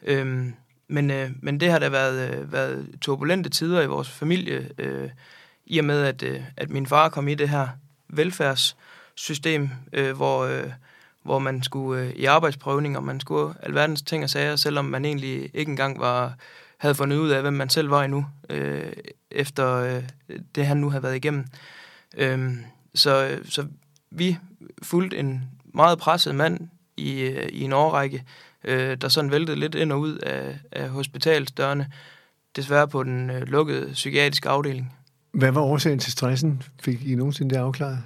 Øhm, 0.02 0.55
men, 0.91 1.11
øh, 1.11 1.31
men 1.41 1.61
det 1.61 1.71
har 1.71 1.79
da 1.79 1.89
været, 1.89 2.31
øh, 2.31 2.53
været 2.53 2.89
turbulente 3.01 3.51
tider 3.51 3.83
i 3.83 3.87
vores 3.87 4.11
familie, 4.11 4.69
øh, 4.79 5.11
i 5.67 5.79
og 5.79 5.85
med, 5.85 6.03
at, 6.03 6.23
øh, 6.23 6.43
at 6.57 6.71
min 6.71 6.87
far 6.87 7.09
kom 7.09 7.29
i 7.29 7.35
det 7.35 7.49
her 7.49 7.69
velfærdssystem, 8.09 9.69
øh, 9.93 10.17
hvor, 10.17 10.45
øh, 10.45 10.71
hvor 11.23 11.39
man 11.39 11.63
skulle 11.63 12.03
øh, 12.03 12.11
i 12.11 12.25
arbejdsprøvning, 12.25 12.97
og 12.97 13.05
man 13.05 13.21
skulle 13.21 13.55
alverdens 13.63 14.03
ting 14.03 14.25
og 14.25 14.31
sager, 14.31 14.57
selvom 14.57 14.85
man 14.85 15.05
egentlig 15.05 15.51
ikke 15.55 15.71
engang 15.71 16.01
var, 16.01 16.35
havde 16.79 16.95
fundet 16.95 17.17
ud 17.17 17.31
af, 17.31 17.43
hvem 17.43 17.55
man 17.55 17.69
selv 17.69 17.91
var 17.91 18.03
endnu, 18.03 18.27
øh, 18.51 18.93
efter 19.31 19.75
øh, 19.75 20.03
det, 20.55 20.67
han 20.67 20.77
nu 20.77 20.91
havde 20.91 21.03
været 21.03 21.17
igennem. 21.17 21.45
Øhm, 22.17 22.51
øh, 22.51 22.57
så, 22.95 23.39
så 23.45 23.67
vi 24.11 24.39
fulgte 24.83 25.19
en 25.19 25.51
meget 25.75 25.99
presset 25.99 26.35
mand 26.35 26.69
i, 26.97 27.21
øh, 27.21 27.49
i 27.49 27.63
en 27.63 27.73
årrække, 27.73 28.25
øh, 28.64 28.97
der 28.97 29.09
sådan 29.09 29.31
væltede 29.31 29.61
lidt 29.61 29.75
ind 29.75 29.93
og 29.93 30.00
ud 30.00 30.14
af, 30.14 30.59
af 30.73 30.88
hospitalsdørene, 30.88 31.93
desværre 32.57 32.88
på 32.88 33.02
den 33.02 33.31
øh, 33.31 33.43
lukkede 33.43 33.90
psykiatriske 33.93 34.49
afdeling. 34.49 34.97
Hvad 35.33 35.52
var 35.52 35.61
årsagen 35.61 35.99
til 35.99 36.12
stressen? 36.12 36.62
Fik 36.83 37.07
I 37.07 37.14
nogensinde 37.14 37.55
det 37.55 37.61
afklaret? 37.61 37.99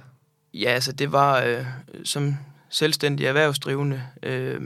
Ja, 0.53 0.69
altså 0.69 0.91
det 0.91 1.11
var 1.11 1.41
øh, 1.41 1.65
som 2.03 2.35
selvstændig 2.69 3.25
erhvervsdrivende 3.25 4.01
øh, 4.23 4.61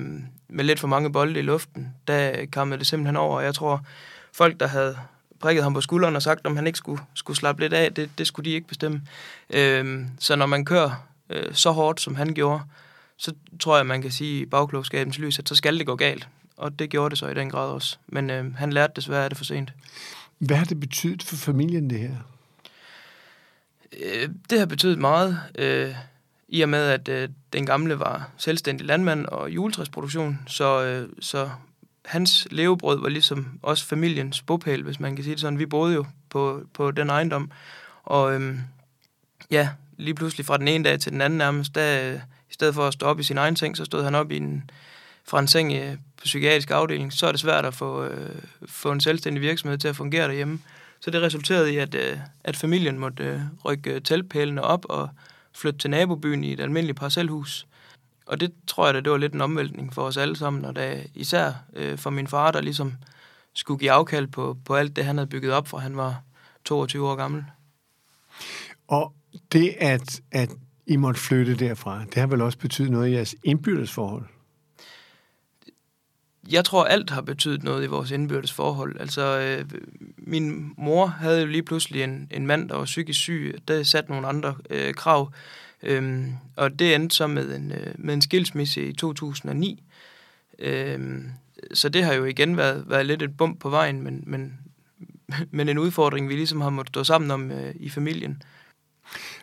med 0.50 0.64
lidt 0.64 0.80
for 0.80 0.88
mange 0.88 1.12
bolde 1.12 1.40
i 1.40 1.44
luften, 1.44 1.94
der 2.08 2.46
kammede 2.46 2.80
det 2.80 2.88
simpelthen 2.88 3.16
over. 3.16 3.38
Og 3.38 3.44
jeg 3.44 3.56
tror, 3.56 3.86
folk, 4.34 4.60
der 4.60 4.68
havde 4.68 4.98
prikket 5.40 5.64
ham 5.64 5.74
på 5.74 5.82
skulderen 5.82 6.16
og 6.16 6.22
sagt, 6.22 6.48
om 6.48 6.56
han 6.56 6.68
ikke 6.68 6.78
skulle, 6.78 7.02
skulle 7.14 7.38
slappe 7.38 7.62
lidt 7.62 7.74
af, 7.74 7.94
det, 7.94 8.10
det 8.18 8.28
skulle 8.28 8.50
de 8.50 8.56
ikke 8.56 8.68
bestemme. 8.68 9.02
Øh, 9.50 10.06
så 10.20 10.36
når 10.36 10.46
man 10.46 10.66
kører 10.66 11.08
øh, 11.30 11.54
så 11.54 11.72
hårdt, 11.72 12.02
som 12.02 12.16
han 12.16 12.34
gjorde, 12.34 12.62
så 13.20 13.34
tror 13.60 13.78
jeg, 13.78 13.86
man 13.86 14.02
kan 14.02 14.12
sige 14.12 14.42
i 14.42 14.46
bagklogskabens 14.46 15.20
lys, 15.20 15.40
at 15.40 15.50
så 15.50 15.56
skal 15.56 15.80
det 15.80 15.86
gå 15.86 15.96
galt. 15.96 16.28
Og 16.58 16.80
det 16.80 16.90
gjorde 16.90 17.10
det 17.10 17.18
så 17.18 17.28
i 17.28 17.34
den 17.34 17.50
grad 17.50 17.70
også. 17.70 17.98
Men 18.08 18.30
øh, 18.30 18.56
han 18.56 18.74
lærte 18.74 18.94
desværre 18.96 19.24
af 19.24 19.30
det 19.30 19.38
for 19.38 19.46
sent. 19.46 19.74
Hvad 20.38 20.58
har 20.58 20.66
det 20.66 20.80
betydet 20.80 21.24
for 21.24 21.36
familien, 21.36 21.90
det 21.90 22.00
her? 22.00 22.16
Øh, 24.04 24.30
det 24.50 24.60
har 24.60 24.66
betydet 24.66 25.00
meget, 25.00 25.40
øh, 25.58 25.96
i 26.48 26.62
og 26.62 26.70
med, 26.70 26.88
at 26.88 27.08
øh, 27.08 27.30
den 27.54 27.66
gamle 27.66 28.00
var 28.00 28.30
selvstændig 28.38 28.88
landmand 28.88 29.26
og 29.26 29.50
juletræsproduktion, 29.50 30.40
så, 30.48 30.84
øh, 30.84 31.10
så 31.20 31.50
hans 32.06 32.48
levebrød 32.52 33.00
var 33.02 33.10
ligesom 33.10 33.60
også 33.62 33.86
familiens 33.86 34.42
bopæl, 34.42 34.84
hvis 34.84 35.00
man 35.00 35.16
kan 35.16 35.24
sige 35.24 35.34
det 35.34 35.42
sådan. 35.42 35.60
Vi 35.60 35.66
boede 35.66 35.94
jo 35.94 36.06
på, 36.30 36.64
på 36.74 36.92
den 36.92 37.10
ejendom, 37.10 37.52
og 38.04 38.42
øh, 38.42 38.56
ja, 39.52 39.70
lige 39.98 40.14
pludselig 40.14 40.46
fra 40.46 40.58
den 40.58 40.68
ene 40.68 40.84
dag 40.84 41.00
til 41.00 41.12
den 41.12 41.22
anden 41.22 41.38
nærmest, 41.38 41.76
der, 41.76 42.20
i 42.50 42.54
stedet 42.54 42.76
for 42.76 42.88
at 42.88 42.94
stå 42.94 43.06
op 43.06 43.20
i 43.20 43.24
sin 43.24 43.38
egen 43.38 43.56
seng, 43.56 43.78
så 43.78 43.86
stod 43.86 44.04
han 44.04 44.16
op 44.16 44.32
i 44.32 44.38
en, 44.38 44.70
fra 45.24 45.40
en 45.40 45.48
seng 45.48 45.74
øh, 45.74 45.94
på 45.94 46.24
psykiatrisk 46.24 46.72
afdeling, 46.72 47.14
så 47.14 47.28
er 47.28 47.32
det 47.32 47.40
svært 47.40 47.66
at 47.66 47.74
få, 47.74 48.04
øh, 48.04 48.42
få 48.66 48.92
en 48.92 49.02
selvstændig 49.02 49.42
virksomhed 49.42 49.78
til 49.78 49.88
at 49.88 49.96
fungere 49.96 50.28
derhjemme. 50.28 50.60
Så 51.00 51.12
det 51.12 51.22
resulterede 51.22 51.74
i, 51.74 51.78
at, 51.78 51.96
øh, 51.96 52.18
at 52.44 52.58
familien 52.58 53.00
måtte 53.00 53.24
øh, 53.24 53.40
rykke 53.66 53.94
øh, 53.94 54.02
teltpælene 54.02 54.64
op 54.64 54.86
og 54.90 55.10
flytte 55.54 55.80
til 55.80 55.90
nabobyen 55.90 56.44
i 56.44 56.54
et 56.54 56.60
almindeligt 56.60 57.00
parcelhus. 57.00 57.68
Og 58.26 58.40
det 58.40 58.54
tror 58.68 58.86
jeg, 58.86 58.94
da, 58.94 59.00
det 59.00 59.12
var 59.12 59.18
lidt 59.18 59.34
en 59.34 59.42
omvæltning 59.42 59.94
for 59.94 60.02
os 60.02 60.18
alle 60.18 60.36
sammen, 60.36 60.66
og 60.66 60.76
da 60.76 61.04
især 61.16 61.54
øh, 61.76 61.98
for 61.98 62.10
min 62.10 62.28
far, 62.28 62.52
der 62.52 62.62
ligesom 62.62 62.94
skulle 63.54 63.80
give 63.80 63.92
afkald 63.92 64.28
på, 64.28 64.58
på 64.66 64.76
alt 64.76 64.96
det, 64.96 65.06
han 65.06 65.18
havde 65.18 65.30
bygget 65.30 65.54
op, 65.54 65.68
fra 65.68 65.78
han 65.78 65.98
var 65.98 66.22
22 66.66 67.10
år 67.10 67.16
gammel. 67.16 67.46
Og 68.88 69.14
det, 69.52 69.76
at, 69.80 70.22
at 70.32 70.50
i 70.90 70.96
måtte 70.96 71.20
flytte 71.20 71.56
derfra, 71.56 72.04
det 72.06 72.16
har 72.16 72.28
vel 72.28 72.42
også 72.42 72.58
betydet 72.58 72.92
noget 72.92 73.10
i 73.10 73.12
jeres 73.12 73.36
indbyrdes 73.44 73.92
forhold? 73.92 74.26
jeg 76.52 76.66
tror, 76.66 76.84
alt 76.84 77.10
har 77.10 77.22
betydet 77.22 77.64
noget 77.64 77.84
i 77.84 77.88
vores 77.88 78.12
indbyrdes 78.12 78.52
forhold. 78.52 79.00
Altså, 79.00 79.40
øh, 79.40 79.66
min 80.18 80.74
mor 80.78 81.06
havde 81.06 81.42
jo 81.42 81.48
lige 81.48 81.64
pludselig 81.64 82.04
en, 82.04 82.28
en 82.32 82.48
mand, 82.48 82.70
der 82.70 82.76
var 82.76 82.86
psykisk 82.86 83.20
syg. 83.20 83.58
Der 83.68 83.84
satte 83.84 84.12
nogle 84.12 84.28
andre 84.28 84.56
øh, 84.70 84.94
krav. 84.94 85.32
Øhm, 85.84 86.34
og 86.56 86.80
det 86.80 86.96
endte 86.96 87.16
så 87.16 87.28
med 87.28 87.56
en, 87.56 87.72
øh, 87.72 87.94
med 87.98 88.14
en 88.14 88.22
skilsmisse 88.22 88.88
i 88.88 88.94
2009. 88.94 89.84
Øhm, 90.60 91.32
så 91.74 91.90
det 91.90 92.04
har 92.04 92.14
jo 92.14 92.26
igen 92.26 92.58
været, 92.58 92.84
været 92.90 93.06
lidt 93.06 93.22
et 93.22 93.38
bump 93.38 93.60
på 93.60 93.70
vejen, 93.70 94.02
men, 94.02 94.24
men, 94.28 94.60
men 95.52 95.70
en 95.70 95.78
udfordring, 95.78 96.30
vi 96.30 96.36
ligesom 96.36 96.62
har 96.62 96.70
måttet 96.70 96.90
stå 96.90 97.04
sammen 97.04 97.32
om 97.32 97.52
øh, 97.52 97.76
i 97.76 97.90
familien. 97.90 98.44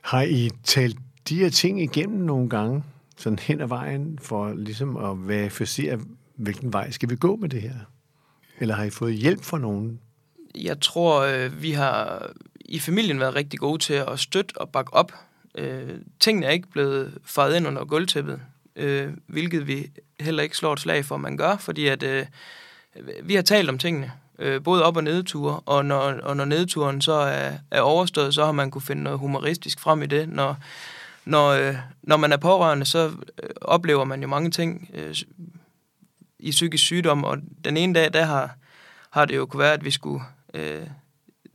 Har 0.02 0.22
I 0.22 0.50
talt 0.64 0.98
de 1.28 1.36
her 1.36 1.48
ting 1.48 1.82
igennem 1.82 2.20
nogle 2.20 2.48
gange, 2.48 2.84
sådan 3.16 3.38
hen 3.38 3.60
ad 3.60 3.66
vejen, 3.66 4.18
for 4.22 4.52
ligesom 4.52 4.96
at 4.96 5.28
verificere, 5.28 5.98
hvilken 6.36 6.72
vej 6.72 6.90
skal 6.90 7.10
vi 7.10 7.16
gå 7.16 7.36
med 7.36 7.48
det 7.48 7.62
her? 7.62 7.74
Eller 8.58 8.74
har 8.74 8.84
I 8.84 8.90
fået 8.90 9.14
hjælp 9.14 9.44
fra 9.44 9.58
nogen? 9.58 10.00
Jeg 10.54 10.80
tror, 10.80 11.20
øh, 11.20 11.62
vi 11.62 11.70
har 11.70 12.26
i 12.60 12.78
familien 12.78 13.20
været 13.20 13.34
rigtig 13.34 13.60
gode 13.60 13.78
til 13.78 13.94
at 13.94 14.18
støtte 14.18 14.56
og 14.56 14.68
bakke 14.68 14.94
op. 14.94 15.12
Øh, 15.54 15.90
tingene 16.20 16.46
er 16.46 16.50
ikke 16.50 16.68
blevet 16.68 17.18
faret 17.24 17.56
ind 17.56 17.66
under 17.66 17.84
gulvtæppet, 17.84 18.40
øh, 18.76 19.12
hvilket 19.26 19.66
vi 19.66 19.90
heller 20.20 20.42
ikke 20.42 20.56
slår 20.56 20.72
et 20.72 20.80
slag 20.80 21.04
for, 21.04 21.16
man 21.16 21.36
gør, 21.36 21.56
fordi 21.56 21.86
at 21.86 22.02
øh, 22.02 22.26
vi 23.22 23.34
har 23.34 23.42
talt 23.42 23.68
om 23.68 23.78
tingene, 23.78 24.12
øh, 24.38 24.62
både 24.62 24.84
op- 24.84 24.96
og 24.96 25.04
nedture, 25.04 25.60
og 25.66 25.84
når, 25.84 26.00
og 26.00 26.36
når 26.36 26.44
nedturen 26.44 27.00
så 27.00 27.12
er, 27.12 27.52
er 27.70 27.80
overstået, 27.80 28.34
så 28.34 28.44
har 28.44 28.52
man 28.52 28.70
kunne 28.70 28.82
finde 28.82 29.02
noget 29.02 29.18
humoristisk 29.18 29.80
frem 29.80 30.02
i 30.02 30.06
det. 30.06 30.28
Når, 30.28 30.56
når, 31.26 31.50
øh, 31.50 31.74
når 32.02 32.16
man 32.16 32.32
er 32.32 32.36
pårørende, 32.36 32.84
så 32.84 33.06
øh, 33.42 33.50
oplever 33.60 34.04
man 34.04 34.22
jo 34.22 34.28
mange 34.28 34.50
ting 34.50 34.90
øh, 34.94 35.14
i 36.38 36.50
psykisk 36.50 36.84
sygdom, 36.84 37.24
og 37.24 37.38
den 37.64 37.76
ene 37.76 37.94
dag, 37.94 38.12
der 38.12 38.24
har, 38.24 38.56
har 39.10 39.24
det 39.24 39.36
jo 39.36 39.46
kunne 39.46 39.60
være, 39.60 39.72
at 39.72 39.84
vi 39.84 39.90
skulle 39.90 40.24
øh, 40.54 40.86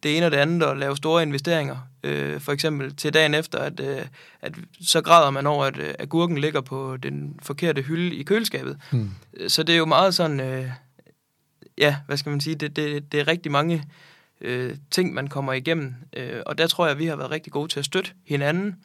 det 0.04 0.18
ene 0.18 0.26
og 0.26 0.32
det 0.32 0.38
andet 0.38 0.64
og 0.64 0.78
lave 0.78 0.98
store 0.98 1.24
investeringer. 1.24 1.78
Øh, 2.04 2.40
for 2.40 2.52
eksempel 2.52 2.96
til 2.96 3.14
dagen 3.14 3.34
efter, 3.34 3.60
at, 3.60 3.80
øh, 3.80 4.06
at 4.42 4.54
så 4.82 5.02
græder 5.02 5.30
man 5.30 5.48
over, 5.48 5.66
at 5.66 5.78
øh, 5.78 5.94
agurken 6.00 6.38
ligger 6.38 6.62
på 6.62 6.98
den 6.98 7.40
forkerte 7.42 7.82
hylde 7.82 8.16
i 8.16 8.24
køleskabet. 8.24 8.80
Hmm. 8.92 9.12
Så 9.48 9.64
det 9.64 9.74
er 9.74 9.78
jo 9.78 9.86
meget 9.86 10.16
sådan, 10.16 10.40
øh, 10.40 10.70
ja, 11.78 11.96
hvad 12.08 12.18
skal 12.18 12.30
man 12.30 12.42
sige, 12.42 12.56
det, 12.56 12.76
det, 12.76 13.12
det 13.12 13.20
er 13.20 13.28
rigtig 13.28 13.52
mange 13.52 13.84
øh, 14.42 14.76
ting, 14.92 15.14
man 15.14 15.28
kommer 15.28 15.54
igennem. 15.54 15.96
Øh, 16.14 16.42
og 16.46 16.58
der 16.58 16.68
tror 16.68 16.86
jeg, 16.86 16.92
at 16.92 17.00
vi 17.00 17.06
har 17.06 17.16
været 17.16 17.32
rigtig 17.32 17.54
gode 17.54 17.68
til 17.68 17.80
at 17.80 17.86
støtte 17.86 18.12
hinanden, 18.26 18.76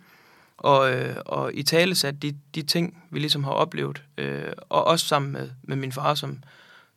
og, 0.57 0.93
øh, 0.93 1.17
og 1.27 1.55
i 1.55 1.63
tale 1.63 1.95
sat 1.95 2.23
de, 2.23 2.37
de 2.55 2.63
ting, 2.63 3.03
vi 3.11 3.19
ligesom 3.19 3.45
har 3.45 3.53
oplevet, 3.53 4.03
øh, 4.19 4.53
og 4.69 4.85
også 4.85 5.07
sammen 5.07 5.33
med, 5.33 5.51
med 5.63 5.77
min 5.77 5.93
far 5.93 6.15
som, 6.15 6.43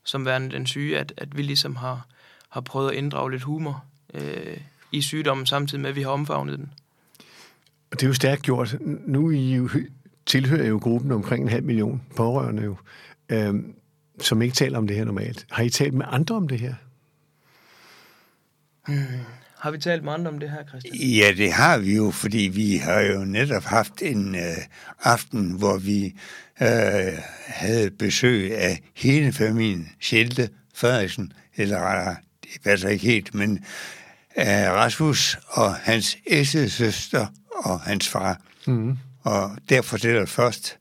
som 0.03 0.25
værende 0.25 0.51
den 0.51 0.67
syge, 0.67 0.99
at, 0.99 1.13
at 1.17 1.37
vi 1.37 1.41
ligesom 1.41 1.75
har, 1.75 2.07
har 2.49 2.61
prøvet 2.61 2.89
at 2.89 2.95
inddrage 2.95 3.31
lidt 3.31 3.43
humor 3.43 3.83
øh, 4.13 4.57
i 4.91 5.01
sygdommen, 5.01 5.45
samtidig 5.45 5.81
med, 5.81 5.89
at 5.89 5.95
vi 5.95 6.01
har 6.01 6.09
omfavnet 6.09 6.59
den. 6.59 6.73
Og 7.91 7.99
det 7.99 8.03
er 8.03 8.07
jo 8.07 8.13
stærkt 8.13 8.41
gjort. 8.41 8.75
Nu 9.05 9.31
I 9.31 9.55
jo, 9.55 9.69
tilhører 10.25 10.67
jo 10.67 10.77
gruppen 10.77 11.11
omkring 11.11 11.43
en 11.43 11.49
halv 11.49 11.63
million 11.63 12.01
pårørende 12.15 12.63
jo, 12.63 12.75
øh, 13.29 13.53
som 14.19 14.41
ikke 14.41 14.55
taler 14.55 14.77
om 14.77 14.87
det 14.87 14.95
her 14.95 15.05
normalt. 15.05 15.45
Har 15.51 15.63
I 15.63 15.69
talt 15.69 15.93
med 15.93 16.05
andre 16.09 16.35
om 16.35 16.47
det 16.47 16.59
her? 16.59 16.73
Hmm. 18.87 19.25
Har 19.59 19.71
vi 19.71 19.77
talt 19.77 20.07
andre 20.07 20.31
om 20.31 20.39
det 20.39 20.49
her, 20.49 20.63
Christian? 20.69 20.95
Ja, 20.95 21.33
det 21.37 21.53
har 21.53 21.77
vi 21.77 21.95
jo, 21.95 22.11
fordi 22.11 22.37
vi 22.37 22.77
har 22.77 22.99
jo 22.99 23.25
netop 23.25 23.63
haft 23.63 24.01
en 24.01 24.35
øh, 24.35 24.57
aften, 25.03 25.51
hvor 25.51 25.77
vi 25.77 26.05
øh, 26.61 27.13
havde 27.45 27.91
besøg 27.91 28.57
af 28.57 28.81
hele 28.95 29.33
familien, 29.33 29.89
Schelte 30.01 30.49
Frederiksen, 30.75 31.33
eller 31.55 32.15
det 32.43 32.61
passer 32.63 32.89
ikke 32.89 33.05
helt, 33.05 33.33
men 33.33 33.65
af 34.35 34.71
Rasmus 34.71 35.37
og 35.47 35.75
hans 35.75 36.17
søster 36.67 37.27
og 37.55 37.81
hans 37.81 38.07
far. 38.07 38.41
Mm. 38.67 38.97
Og 39.21 39.57
der 39.69 39.81
fortæller 39.81 40.25
først 40.25 40.77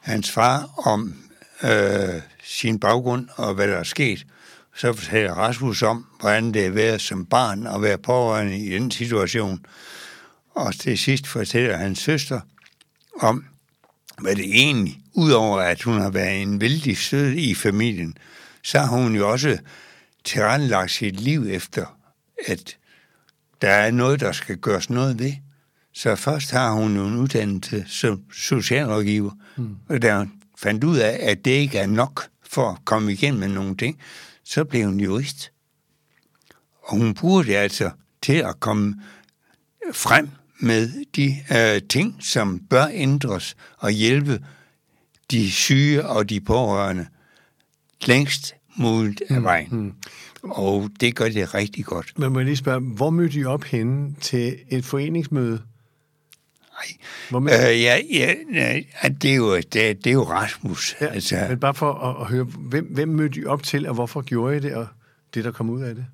hans 0.00 0.30
far 0.30 0.70
om 0.86 1.14
øh, 1.62 2.20
sin 2.42 2.80
baggrund 2.80 3.28
og 3.36 3.54
hvad 3.54 3.68
der 3.68 3.76
er 3.76 3.82
sket. 3.82 4.26
Så 4.78 4.92
fortæller 4.92 5.34
Rasmus 5.34 5.82
om, 5.82 6.06
hvordan 6.20 6.54
det 6.54 6.66
er 6.66 6.70
været 6.70 7.00
som 7.00 7.26
barn 7.26 7.66
at 7.66 7.82
være 7.82 7.98
pårørende 7.98 8.58
i 8.58 8.70
den 8.70 8.90
situation. 8.90 9.66
Og 10.54 10.74
til 10.74 10.98
sidst 10.98 11.26
fortæller 11.26 11.76
hans 11.76 11.98
søster 11.98 12.40
om, 13.20 13.44
hvad 14.18 14.36
det 14.36 14.44
egentlig, 14.44 15.00
udover 15.14 15.60
at 15.60 15.82
hun 15.82 16.00
har 16.00 16.10
været 16.10 16.42
en 16.42 16.60
vældig 16.60 16.96
sød 16.96 17.32
i 17.32 17.54
familien, 17.54 18.16
så 18.62 18.78
har 18.78 19.02
hun 19.02 19.16
jo 19.16 19.30
også 19.30 19.58
tilrettelagt 20.24 20.90
sit 20.90 21.20
liv 21.20 21.46
efter, 21.48 21.98
at 22.46 22.76
der 23.62 23.70
er 23.70 23.90
noget, 23.90 24.20
der 24.20 24.32
skal 24.32 24.56
gøres 24.56 24.90
noget 24.90 25.18
ved. 25.18 25.32
Så 25.94 26.16
først 26.16 26.50
har 26.50 26.72
hun 26.72 26.96
jo 26.96 27.06
en 27.06 27.16
uddannelse 27.16 27.84
som 27.86 28.22
socialrådgiver, 28.32 29.30
mm. 29.56 29.76
og 29.88 30.02
der 30.02 30.26
fandt 30.58 30.84
ud 30.84 30.96
af, 30.96 31.18
at 31.22 31.44
det 31.44 31.50
ikke 31.50 31.78
er 31.78 31.86
nok 31.86 32.28
for 32.42 32.70
at 32.70 32.84
komme 32.84 33.12
igennem 33.12 33.40
med 33.40 33.48
nogle 33.48 33.76
ting, 33.76 33.98
så 34.48 34.64
blev 34.64 34.84
hun 34.84 35.00
jurist. 35.00 35.52
Og 36.82 36.96
hun 36.98 37.14
bruger 37.14 37.42
det 37.42 37.54
altså 37.54 37.90
til 38.22 38.32
at 38.32 38.60
komme 38.60 38.94
frem 39.92 40.28
med 40.60 41.04
de 41.16 41.36
øh, 41.56 41.82
ting, 41.88 42.16
som 42.20 42.58
bør 42.70 42.86
ændres 42.92 43.56
og 43.78 43.90
hjælpe 43.90 44.44
de 45.30 45.50
syge 45.50 46.06
og 46.06 46.28
de 46.28 46.40
pårørende 46.40 47.06
længst 48.06 48.54
muligt 48.76 49.22
af 49.28 49.36
mm, 49.36 49.44
vejen. 49.44 49.68
Mm. 49.70 49.92
Og 50.42 50.90
det 51.00 51.16
gør 51.16 51.28
det 51.28 51.54
rigtig 51.54 51.84
godt. 51.84 52.18
Men 52.18 52.32
må 52.32 52.38
jeg 52.38 52.46
lige 52.46 52.56
spørge, 52.56 52.80
hvor 52.80 53.10
mødte 53.10 53.38
I 53.38 53.44
op 53.44 53.64
henne 53.64 54.14
til 54.20 54.56
et 54.68 54.84
foreningsmøde? 54.84 55.62
Nej, 57.30 57.70
øh, 57.70 57.82
ja, 57.82 58.00
ja, 58.12 58.34
ja, 58.52 59.08
det, 59.08 59.30
er 59.30 59.34
jo, 59.34 59.56
det, 59.56 59.72
det 59.72 60.06
er 60.06 60.12
jo 60.12 60.22
Rasmus. 60.22 60.96
Ja, 61.00 61.06
altså. 61.06 61.46
Men 61.48 61.60
bare 61.60 61.74
for 61.74 61.92
at, 61.92 62.20
at 62.20 62.26
høre, 62.26 62.44
hvem, 62.44 62.84
hvem 62.84 63.08
mødte 63.08 63.40
I 63.40 63.44
op 63.44 63.62
til, 63.62 63.88
og 63.88 63.94
hvorfor 63.94 64.20
gjorde 64.20 64.56
I 64.56 64.60
det, 64.60 64.74
og 64.74 64.86
det, 65.34 65.44
der 65.44 65.50
kom 65.50 65.70
ud 65.70 65.82
af 65.82 65.94
det? 65.94 66.06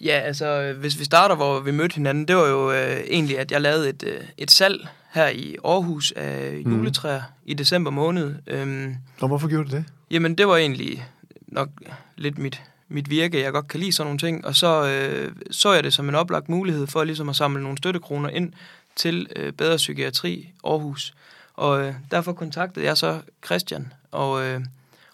Ja, 0.00 0.20
altså, 0.20 0.74
hvis 0.80 0.98
vi 0.98 1.04
starter, 1.04 1.34
hvor 1.34 1.60
vi 1.60 1.70
mødte 1.70 1.94
hinanden, 1.94 2.28
det 2.28 2.36
var 2.36 2.46
jo 2.46 2.72
øh, 2.72 3.00
egentlig, 3.10 3.38
at 3.38 3.52
jeg 3.52 3.60
lavede 3.60 3.88
et, 3.88 4.04
øh, 4.06 4.20
et 4.38 4.50
salg 4.50 4.88
her 5.14 5.28
i 5.28 5.56
Aarhus 5.64 6.12
af 6.16 6.62
mm. 6.64 6.72
juletræer 6.72 7.18
mm. 7.18 7.42
i 7.44 7.54
december 7.54 7.90
måned. 7.90 8.34
Øhm, 8.46 8.94
og 9.20 9.28
hvorfor 9.28 9.48
gjorde 9.48 9.70
du 9.70 9.76
det? 9.76 9.84
Jamen, 10.10 10.34
det 10.34 10.46
var 10.46 10.56
egentlig 10.56 11.04
nok 11.48 11.68
lidt 12.16 12.38
mit, 12.38 12.62
mit 12.88 13.10
virke. 13.10 13.40
Jeg 13.40 13.52
godt 13.52 13.68
kan 13.68 13.80
lide 13.80 13.92
sådan 13.92 14.06
nogle 14.06 14.18
ting. 14.18 14.46
Og 14.46 14.56
så 14.56 14.88
øh, 14.88 15.32
så 15.50 15.72
jeg 15.72 15.84
det 15.84 15.92
som 15.92 16.08
en 16.08 16.14
oplagt 16.14 16.48
mulighed 16.48 16.86
for 16.86 17.04
ligesom 17.04 17.28
at 17.28 17.36
samle 17.36 17.62
nogle 17.62 17.78
støttekroner 17.78 18.28
ind 18.28 18.52
til 18.96 19.26
øh, 19.36 19.52
Bedre 19.52 19.76
Psykiatri 19.76 20.52
Aarhus. 20.64 21.14
Og 21.54 21.86
øh, 21.86 21.94
derfor 22.10 22.32
kontaktede 22.32 22.84
jeg 22.84 22.96
så 22.96 23.20
Christian 23.44 23.92
og, 24.10 24.44
øh, 24.44 24.60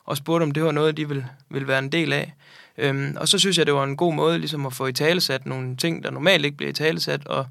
og 0.05 0.17
spurgte, 0.17 0.43
om 0.45 0.51
det 0.51 0.65
var 0.65 0.73
noget, 0.73 0.97
de 0.97 1.09
ville, 1.09 1.29
ville 1.49 1.69
være 1.69 1.79
en 1.79 1.93
del 1.93 2.13
af. 2.13 2.35
Øhm, 2.79 3.17
og 3.17 3.29
så 3.29 3.39
synes 3.39 3.59
jeg, 3.59 3.67
det 3.67 3.75
var 3.75 3.85
en 3.85 3.97
god 3.97 4.15
måde 4.15 4.39
ligesom 4.39 4.67
at 4.67 4.73
få 4.73 4.87
i 4.87 4.93
talesat 4.93 5.47
nogle 5.47 5.77
ting, 5.77 6.05
der 6.05 6.11
normalt 6.11 6.45
ikke 6.45 6.57
bliver 6.57 6.71
i 6.71 6.75
talesat, 6.75 7.27
og, 7.27 7.47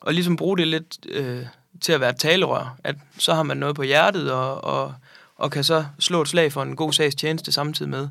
og 0.00 0.14
ligesom 0.14 0.36
bruge 0.36 0.58
det 0.58 0.68
lidt 0.68 1.06
øh, 1.08 1.46
til 1.80 1.92
at 1.92 2.00
være 2.00 2.12
talerør. 2.12 2.76
At 2.84 2.96
så 3.18 3.34
har 3.34 3.42
man 3.42 3.56
noget 3.56 3.76
på 3.76 3.82
hjertet, 3.82 4.32
og, 4.32 4.64
og, 4.64 4.94
og 5.36 5.50
kan 5.50 5.64
så 5.64 5.84
slå 5.98 6.22
et 6.22 6.28
slag 6.28 6.52
for 6.52 6.62
en 6.62 6.76
god 6.76 6.92
sags 6.92 7.14
tjeneste 7.14 7.52
samtidig 7.52 7.90
med, 7.90 8.08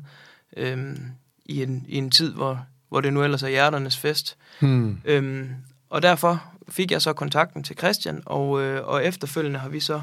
øhm, 0.56 0.98
i, 1.44 1.62
en, 1.62 1.84
i 1.88 1.96
en 1.96 2.10
tid, 2.10 2.32
hvor, 2.32 2.66
hvor 2.88 3.00
det 3.00 3.12
nu 3.12 3.22
ellers 3.22 3.42
er 3.42 3.48
hjerternes 3.48 3.96
fest. 3.96 4.36
Hmm. 4.60 5.00
Øhm, 5.04 5.50
og 5.94 6.02
derfor 6.02 6.44
fik 6.68 6.90
jeg 6.90 7.02
så 7.02 7.12
kontakten 7.12 7.62
til 7.62 7.76
Christian, 7.76 8.22
og, 8.26 8.62
øh, 8.62 8.86
og 8.86 9.04
efterfølgende 9.04 9.58
har 9.58 9.68
vi 9.68 9.80
så 9.80 10.02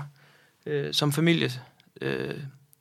øh, 0.66 0.94
som 0.94 1.12
familie 1.12 1.52
øh, 2.02 2.34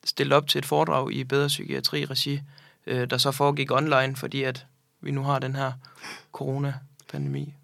stillet 0.05 0.37
op 0.37 0.49
til 0.49 0.59
et 0.59 0.67
foredrag 0.67 1.13
i 1.13 1.25
Bedre 1.25 1.47
Psykiatri-regi, 1.47 2.41
øh, 2.87 3.11
der 3.11 3.19
så 3.19 3.31
foregik 3.31 3.71
online, 3.71 4.17
fordi 4.17 4.43
at 4.43 4.67
vi 5.01 5.11
nu 5.11 5.23
har 5.23 5.39
den 5.39 5.57
her 5.57 5.73
coronapandemi. 6.33 7.55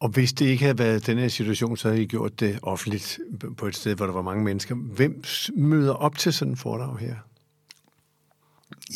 Og 0.00 0.08
hvis 0.08 0.32
det 0.32 0.46
ikke 0.46 0.64
havde 0.64 0.78
været 0.78 1.06
den 1.06 1.18
her 1.18 1.28
situation, 1.28 1.76
så 1.76 1.88
havde 1.88 2.02
I 2.02 2.06
gjort 2.06 2.40
det 2.40 2.58
offentligt 2.62 3.18
på 3.58 3.66
et 3.66 3.76
sted, 3.76 3.94
hvor 3.94 4.06
der 4.06 4.12
var 4.12 4.22
mange 4.22 4.44
mennesker. 4.44 4.74
Hvem 4.74 5.24
møder 5.54 5.92
op 5.92 6.18
til 6.18 6.32
sådan 6.32 6.52
en 6.52 6.56
foredrag 6.56 6.98
her? 6.98 7.16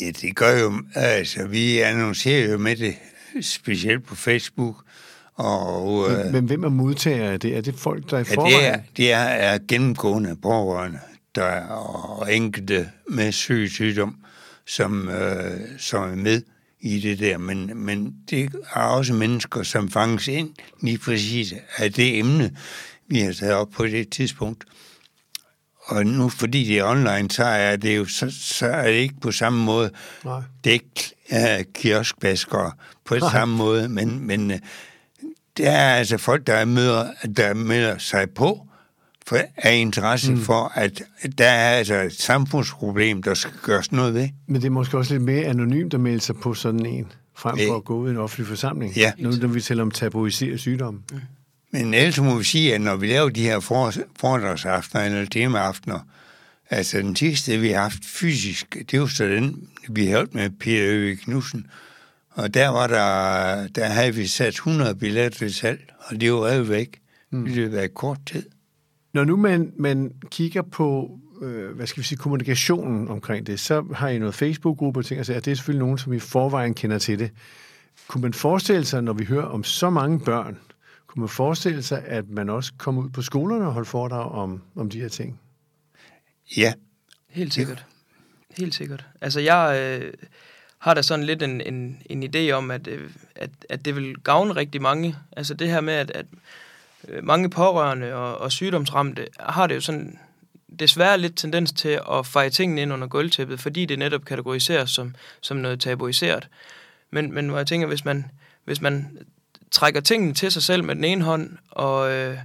Ja, 0.01 0.11
det 0.11 0.35
gør 0.35 0.59
jo, 0.59 0.83
altså 0.95 1.47
vi 1.47 1.79
annoncerer 1.79 2.51
jo 2.51 2.57
med 2.57 2.75
det, 2.75 2.95
specielt 3.41 4.05
på 4.05 4.15
Facebook, 4.15 4.83
og, 5.35 6.11
men, 6.11 6.19
øh, 6.19 6.33
men 6.33 6.45
hvem 6.45 6.63
er 6.63 6.69
modtager 6.69 7.31
af 7.31 7.39
det? 7.39 7.57
Er 7.57 7.61
det 7.61 7.75
folk, 7.75 8.09
der 8.09 8.17
er 8.17 8.21
i 8.21 8.25
ja, 8.29 8.35
forvejen? 8.35 8.55
Det 8.57 8.67
er, 8.67 8.79
det 8.97 9.11
er, 9.11 9.17
er 9.17 9.59
gennemgående 9.67 10.35
pårørende, 10.41 10.99
der 11.35 11.43
er, 11.43 11.67
og 11.67 12.35
enkelte 12.35 12.89
med 13.09 13.31
syg 13.31 13.69
sygdom, 13.71 14.15
som, 14.67 15.09
øh, 15.09 15.59
som 15.77 16.11
er 16.11 16.15
med 16.15 16.41
i 16.81 16.99
det 16.99 17.19
der. 17.19 17.37
Men, 17.37 17.71
men 17.75 18.15
det 18.29 18.49
er 18.73 18.81
også 18.81 19.13
mennesker, 19.13 19.63
som 19.63 19.91
fanges 19.91 20.27
ind 20.27 20.49
lige 20.81 20.97
præcis 20.97 21.53
af 21.77 21.93
det 21.93 22.19
emne, 22.19 22.51
vi 23.07 23.19
har 23.19 23.33
taget 23.33 23.53
op 23.53 23.69
på 23.69 23.85
det 23.85 24.09
tidspunkt. 24.09 24.63
og 25.85 26.05
nu 26.05 26.29
fordi 26.29 26.63
det 26.63 26.79
er 26.79 26.85
online, 26.85 27.31
så 27.31 27.43
er 27.43 27.75
det 27.75 27.97
jo 27.97 28.05
så, 28.05 28.33
så 28.39 28.65
er 28.65 28.87
det 28.87 28.97
ikke 28.97 29.19
på 29.21 29.31
samme 29.31 29.63
måde. 29.63 29.91
Nej. 30.25 30.41
Det 30.63 30.69
er 30.69 30.73
ikke 30.73 31.59
uh, 31.59 31.73
kioskbaskere 31.73 32.71
på 33.05 33.15
Nej. 33.15 33.31
samme 33.31 33.57
måde, 33.57 33.89
men, 33.89 34.27
men 34.27 34.51
uh, 34.51 34.57
der 35.61 35.71
er 35.71 35.95
altså 35.95 36.17
folk, 36.17 36.47
der 36.47 36.65
møder, 36.65 37.07
der 37.37 37.53
melder 37.53 37.97
sig 37.97 38.29
på 38.29 38.67
for, 39.27 39.37
af 39.57 39.77
interesse 39.77 40.31
mm. 40.31 40.41
for, 40.41 40.71
at 40.75 41.01
der 41.37 41.49
er 41.49 41.69
altså 41.77 41.95
et 41.95 42.13
samfundsproblem, 42.13 43.23
der 43.23 43.33
skal 43.33 43.51
gøres 43.63 43.91
noget 43.91 44.13
ved. 44.13 44.29
Men 44.47 44.61
det 44.61 44.67
er 44.67 44.71
måske 44.71 44.97
også 44.97 45.13
lidt 45.13 45.23
mere 45.23 45.43
anonymt 45.45 45.93
at 45.93 45.99
melde 45.99 46.21
sig 46.21 46.35
på 46.35 46.53
sådan 46.53 46.85
en, 46.85 47.11
frem 47.37 47.57
for 47.57 47.63
Ja. 47.63 47.75
at 47.75 47.83
gå 47.85 47.95
ud 47.97 48.07
i 48.07 48.11
en 48.11 48.17
offentlig 48.17 48.47
forsamling. 48.47 48.95
Ja. 48.95 49.11
Nu 49.17 49.31
når 49.31 49.47
vi 49.47 49.61
taler 49.61 49.83
om 49.83 49.91
tabuiseret 49.91 50.59
sygdom. 50.59 51.03
Men 51.71 51.93
ellers 51.93 52.19
må 52.19 52.37
vi 52.37 52.43
sige, 52.43 52.75
at 52.75 52.81
når 52.81 52.95
vi 52.95 53.07
laver 53.07 53.29
de 53.29 53.41
her 53.41 53.59
for, 53.59 53.93
foredragsaftener 54.19 55.05
eller 55.05 55.25
temaaftener, 55.25 55.99
altså 56.69 56.97
den 56.97 57.15
sidste, 57.15 57.57
vi 57.57 57.69
har 57.69 57.81
haft 57.81 58.05
fysisk, 58.05 58.75
det 58.79 58.93
er 58.93 58.97
jo 58.97 59.07
så 59.07 59.25
den, 59.25 59.67
vi 59.89 60.05
har 60.05 60.15
holdt 60.15 60.35
med 60.35 60.49
Peter 60.59 60.87
Øvig 60.87 61.19
Knudsen, 61.19 61.65
og 62.31 62.53
der 62.53 62.69
var 62.69 62.87
der, 62.87 63.67
der 63.67 63.85
havde 63.85 64.15
vi 64.15 64.27
sat 64.27 64.47
100 64.47 64.95
billetter 64.95 65.37
til 65.37 65.53
salg, 65.53 65.93
og 65.99 66.21
det 66.21 66.33
var 66.33 66.45
revet 66.45 66.69
væk. 66.69 67.01
Mm. 67.29 67.45
Det 67.45 67.63
har 67.63 67.69
været 67.69 67.93
kort 67.93 68.19
tid. 68.25 68.49
Når 69.13 69.23
nu 69.23 69.37
man, 69.37 69.73
man 69.77 70.11
kigger 70.29 70.61
på, 70.61 71.19
øh, 71.41 71.75
hvad 71.75 71.87
skal 71.87 72.01
vi 72.01 72.07
sige, 72.07 72.17
kommunikationen 72.17 73.07
omkring 73.07 73.47
det, 73.47 73.59
så 73.59 73.85
har 73.93 74.09
I 74.09 74.19
noget 74.19 74.35
Facebook-gruppe 74.35 74.99
og 74.99 75.05
ting, 75.05 75.19
og 75.19 75.27
det 75.27 75.47
er 75.47 75.55
selvfølgelig 75.55 75.85
nogen, 75.85 75.97
som 75.97 76.13
i 76.13 76.19
forvejen 76.19 76.73
kender 76.73 76.99
til 76.99 77.19
det. 77.19 77.31
Kunne 78.07 78.21
man 78.21 78.33
forestille 78.33 78.85
sig, 78.85 79.03
når 79.03 79.13
vi 79.13 79.25
hører 79.25 79.45
om 79.45 79.63
så 79.63 79.89
mange 79.89 80.19
børn, 80.19 80.57
kunne 81.07 81.19
man 81.19 81.29
forestille 81.29 81.83
sig, 81.83 82.03
at 82.05 82.29
man 82.29 82.49
også 82.49 82.73
kommer 82.77 83.01
ud 83.01 83.09
på 83.09 83.21
skolerne 83.21 83.65
og 83.65 83.73
holder 83.73 83.89
foredrag 83.89 84.31
om, 84.31 84.61
om 84.75 84.89
de 84.89 85.01
her 85.01 85.09
ting? 85.09 85.39
Ja, 86.57 86.73
Helt 87.31 87.53
sikkert. 87.53 87.85
Helt 88.57 88.75
sikkert. 88.75 89.05
Altså, 89.21 89.39
jeg 89.39 89.99
øh, 90.01 90.13
har 90.81 90.93
da 90.93 91.01
sådan 91.01 91.25
lidt 91.25 91.43
en, 91.43 91.61
en, 91.61 92.01
en 92.05 92.23
idé 92.23 92.51
om, 92.51 92.71
at, 92.71 92.87
øh, 92.87 93.09
at, 93.35 93.49
at 93.69 93.85
det 93.85 93.95
vil 93.95 94.15
gavne 94.23 94.55
rigtig 94.55 94.81
mange. 94.81 95.15
Altså 95.37 95.53
det 95.53 95.67
her 95.67 95.81
med, 95.81 95.93
at, 95.93 96.11
at 96.11 96.25
øh, 97.07 97.23
mange 97.23 97.49
pårørende 97.49 98.13
og, 98.13 98.37
og 98.37 98.51
sygdomsramte 98.51 99.27
har 99.39 99.67
det 99.67 99.75
jo 99.75 99.81
sådan 99.81 100.19
desværre 100.79 101.17
lidt 101.17 101.37
tendens 101.37 101.71
til 101.71 101.99
at 102.11 102.25
feje 102.25 102.49
tingene 102.49 102.81
ind 102.81 102.93
under 102.93 103.07
gulvtæppet, 103.07 103.59
fordi 103.59 103.85
det 103.85 103.99
netop 103.99 104.25
kategoriseres 104.25 104.89
som, 104.89 105.15
som 105.41 105.57
noget 105.57 105.79
tabuiseret. 105.79 106.47
Men, 107.11 107.33
men 107.33 107.49
hvor 107.49 107.57
jeg 107.57 107.67
tænker, 107.67 107.87
hvis 107.87 108.05
man, 108.05 108.25
hvis 108.65 108.81
man 108.81 109.17
trækker 109.71 110.01
tingene 110.01 110.33
til 110.33 110.51
sig 110.51 110.63
selv 110.63 110.83
med 110.83 110.95
den 110.95 111.03
ene 111.03 111.23
hånd, 111.23 111.57
og, 111.71 112.11
øh, 112.11 112.37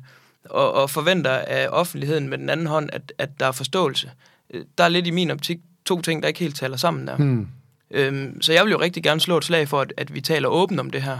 og, 0.44 0.72
og 0.72 0.90
forventer 0.90 1.30
af 1.30 1.68
offentligheden 1.70 2.28
med 2.28 2.38
den 2.38 2.50
anden 2.50 2.66
hånd, 2.66 2.90
at, 2.92 3.12
at 3.18 3.40
der 3.40 3.46
er 3.46 3.52
forståelse, 3.52 4.10
øh, 4.50 4.64
der 4.78 4.84
er 4.84 4.88
lidt 4.88 5.06
i 5.06 5.10
min 5.10 5.30
optik 5.30 5.58
to 5.84 6.00
ting, 6.00 6.22
der 6.22 6.28
ikke 6.28 6.40
helt 6.40 6.56
taler 6.56 6.76
sammen 6.76 7.06
der. 7.06 7.16
Hmm. 7.16 7.48
Øhm, 7.90 8.42
så 8.42 8.52
jeg 8.52 8.64
vil 8.64 8.70
jo 8.70 8.80
rigtig 8.80 9.02
gerne 9.02 9.20
slå 9.20 9.38
et 9.38 9.44
slag 9.44 9.68
for, 9.68 9.80
at, 9.80 9.92
at 9.96 10.14
vi 10.14 10.20
taler 10.20 10.48
åbent 10.48 10.80
om 10.80 10.90
det 10.90 11.02
her. 11.02 11.18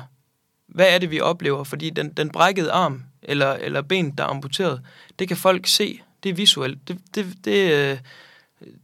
Hvad 0.67 0.95
er 0.95 0.99
det, 0.99 1.11
vi 1.11 1.21
oplever? 1.21 1.65
Fordi 1.65 1.91
den, 1.91 2.13
den 2.13 2.31
brækkede 2.31 2.73
arm, 2.73 3.03
eller, 3.23 3.53
eller 3.53 3.83
ben, 3.83 4.11
der 4.11 4.25
er 4.25 4.29
amputeret, 4.29 4.83
det 5.19 5.29
kan 5.29 5.37
folk 5.37 5.67
se. 5.67 6.01
Det 6.23 6.29
er 6.29 6.35
visuelt. 6.35 6.89
Det, 6.89 6.99
det, 7.15 7.27
det, 7.45 7.73
øh, 7.73 7.99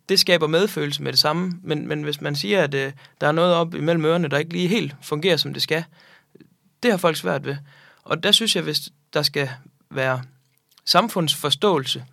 det 0.09 0.21
skaber 0.21 0.47
medfølelse 0.47 1.03
med 1.03 1.13
det 1.13 1.21
samme. 1.21 1.53
Men, 1.63 1.89
men 1.89 2.03
hvis 2.03 2.21
man 2.21 2.37
siger, 2.37 2.63
at 2.63 2.75
øh, 2.75 2.93
der 3.21 3.29
er 3.29 3.33
noget 3.33 3.55
op 3.55 3.75
imellem 3.75 4.05
ørerne, 4.05 4.29
der 4.29 4.39
ikke 4.39 4.53
lige 4.53 4.69
helt 4.69 4.95
fungerer, 5.03 5.37
som 5.37 5.53
det 5.53 5.63
skal, 5.63 5.85
det 6.83 6.91
har 6.91 6.99
folk 6.99 7.17
svært 7.17 7.45
ved. 7.45 7.57
Og 8.03 8.23
der 8.23 8.33
synes 8.33 8.57
jeg, 8.57 8.65
hvis 8.65 8.81
der 9.15 9.23
skal 9.23 9.51
være 9.91 10.23
samfundsforståelse, 10.85 12.05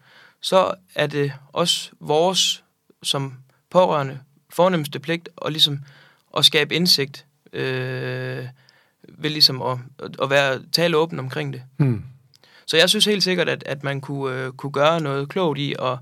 så 0.42 0.74
er 0.96 1.08
det 1.08 1.34
også 1.54 1.92
vores 2.00 2.64
som 3.04 3.34
pårørende 3.70 4.20
fornemmeste 4.60 5.00
pligt 5.00 5.30
at, 5.46 5.52
ligesom, 5.52 5.80
at 6.38 6.46
skabe 6.46 6.76
indsigt 6.76 7.26
øh, 7.54 8.46
ved 9.08 9.30
ligesom 9.30 9.62
at, 9.62 9.78
at 10.22 10.30
være, 10.30 10.62
tale 10.72 10.98
åben 10.98 11.20
omkring 11.20 11.54
det. 11.54 11.62
Hmm. 11.78 12.04
Så 12.66 12.78
jeg 12.78 12.90
synes 12.90 13.06
helt 13.06 13.24
sikkert, 13.24 13.50
at, 13.50 13.64
at 13.66 13.84
man 13.84 14.02
kunne, 14.02 14.36
øh, 14.36 14.52
kunne 14.52 14.72
gøre 14.72 15.02
noget 15.02 15.30
klogt 15.30 15.60
i 15.60 15.76
at, 15.80 15.98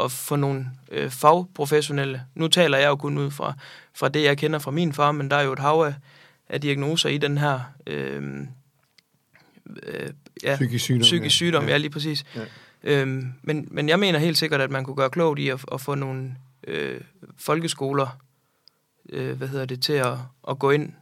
at 0.00 0.12
få 0.12 0.36
nogle 0.36 0.66
øh, 0.90 1.10
fagprofessionelle. 1.10 2.22
Nu 2.34 2.48
taler 2.48 2.78
jeg 2.78 2.88
jo 2.88 2.96
kun 2.96 3.18
ud 3.18 3.30
fra, 3.30 3.54
fra 3.94 4.08
det, 4.08 4.22
jeg 4.22 4.38
kender 4.38 4.58
fra 4.58 4.70
min 4.70 4.92
far, 4.92 5.12
men 5.12 5.30
der 5.30 5.36
er 5.36 5.42
jo 5.42 5.52
et 5.52 5.58
hav 5.58 5.82
af, 5.86 5.94
af 6.48 6.60
diagnoser 6.60 7.08
i 7.08 7.18
den 7.18 7.38
her 7.38 7.60
øh, 7.86 8.40
øh, 9.82 10.10
ja, 10.42 10.54
Psykisk 10.54 10.84
sygdom. 10.84 11.00
psykisk 11.00 11.36
sygdom, 11.36 11.64
ja. 11.64 11.70
ja 11.70 11.76
lige 11.76 11.90
præcis. 11.90 12.24
Ja. 12.34 12.44
Øhm, 12.82 13.32
men, 13.42 13.68
men 13.70 13.88
jeg 13.88 13.98
mener 13.98 14.18
helt 14.18 14.38
sikkert, 14.38 14.60
at 14.60 14.70
man 14.70 14.84
kunne 14.84 14.96
gøre 14.96 15.10
klogt 15.10 15.38
i 15.38 15.48
at, 15.48 15.64
at 15.72 15.80
få 15.80 15.94
nogle 15.94 16.34
øh, 16.66 17.00
folkeskoler, 17.38 18.18
øh, 19.08 19.36
hvad 19.36 19.48
hedder 19.48 19.64
det, 19.64 19.82
til 19.82 19.92
at, 19.92 20.14
at 20.48 20.58
gå 20.58 20.70
ind 20.70 20.92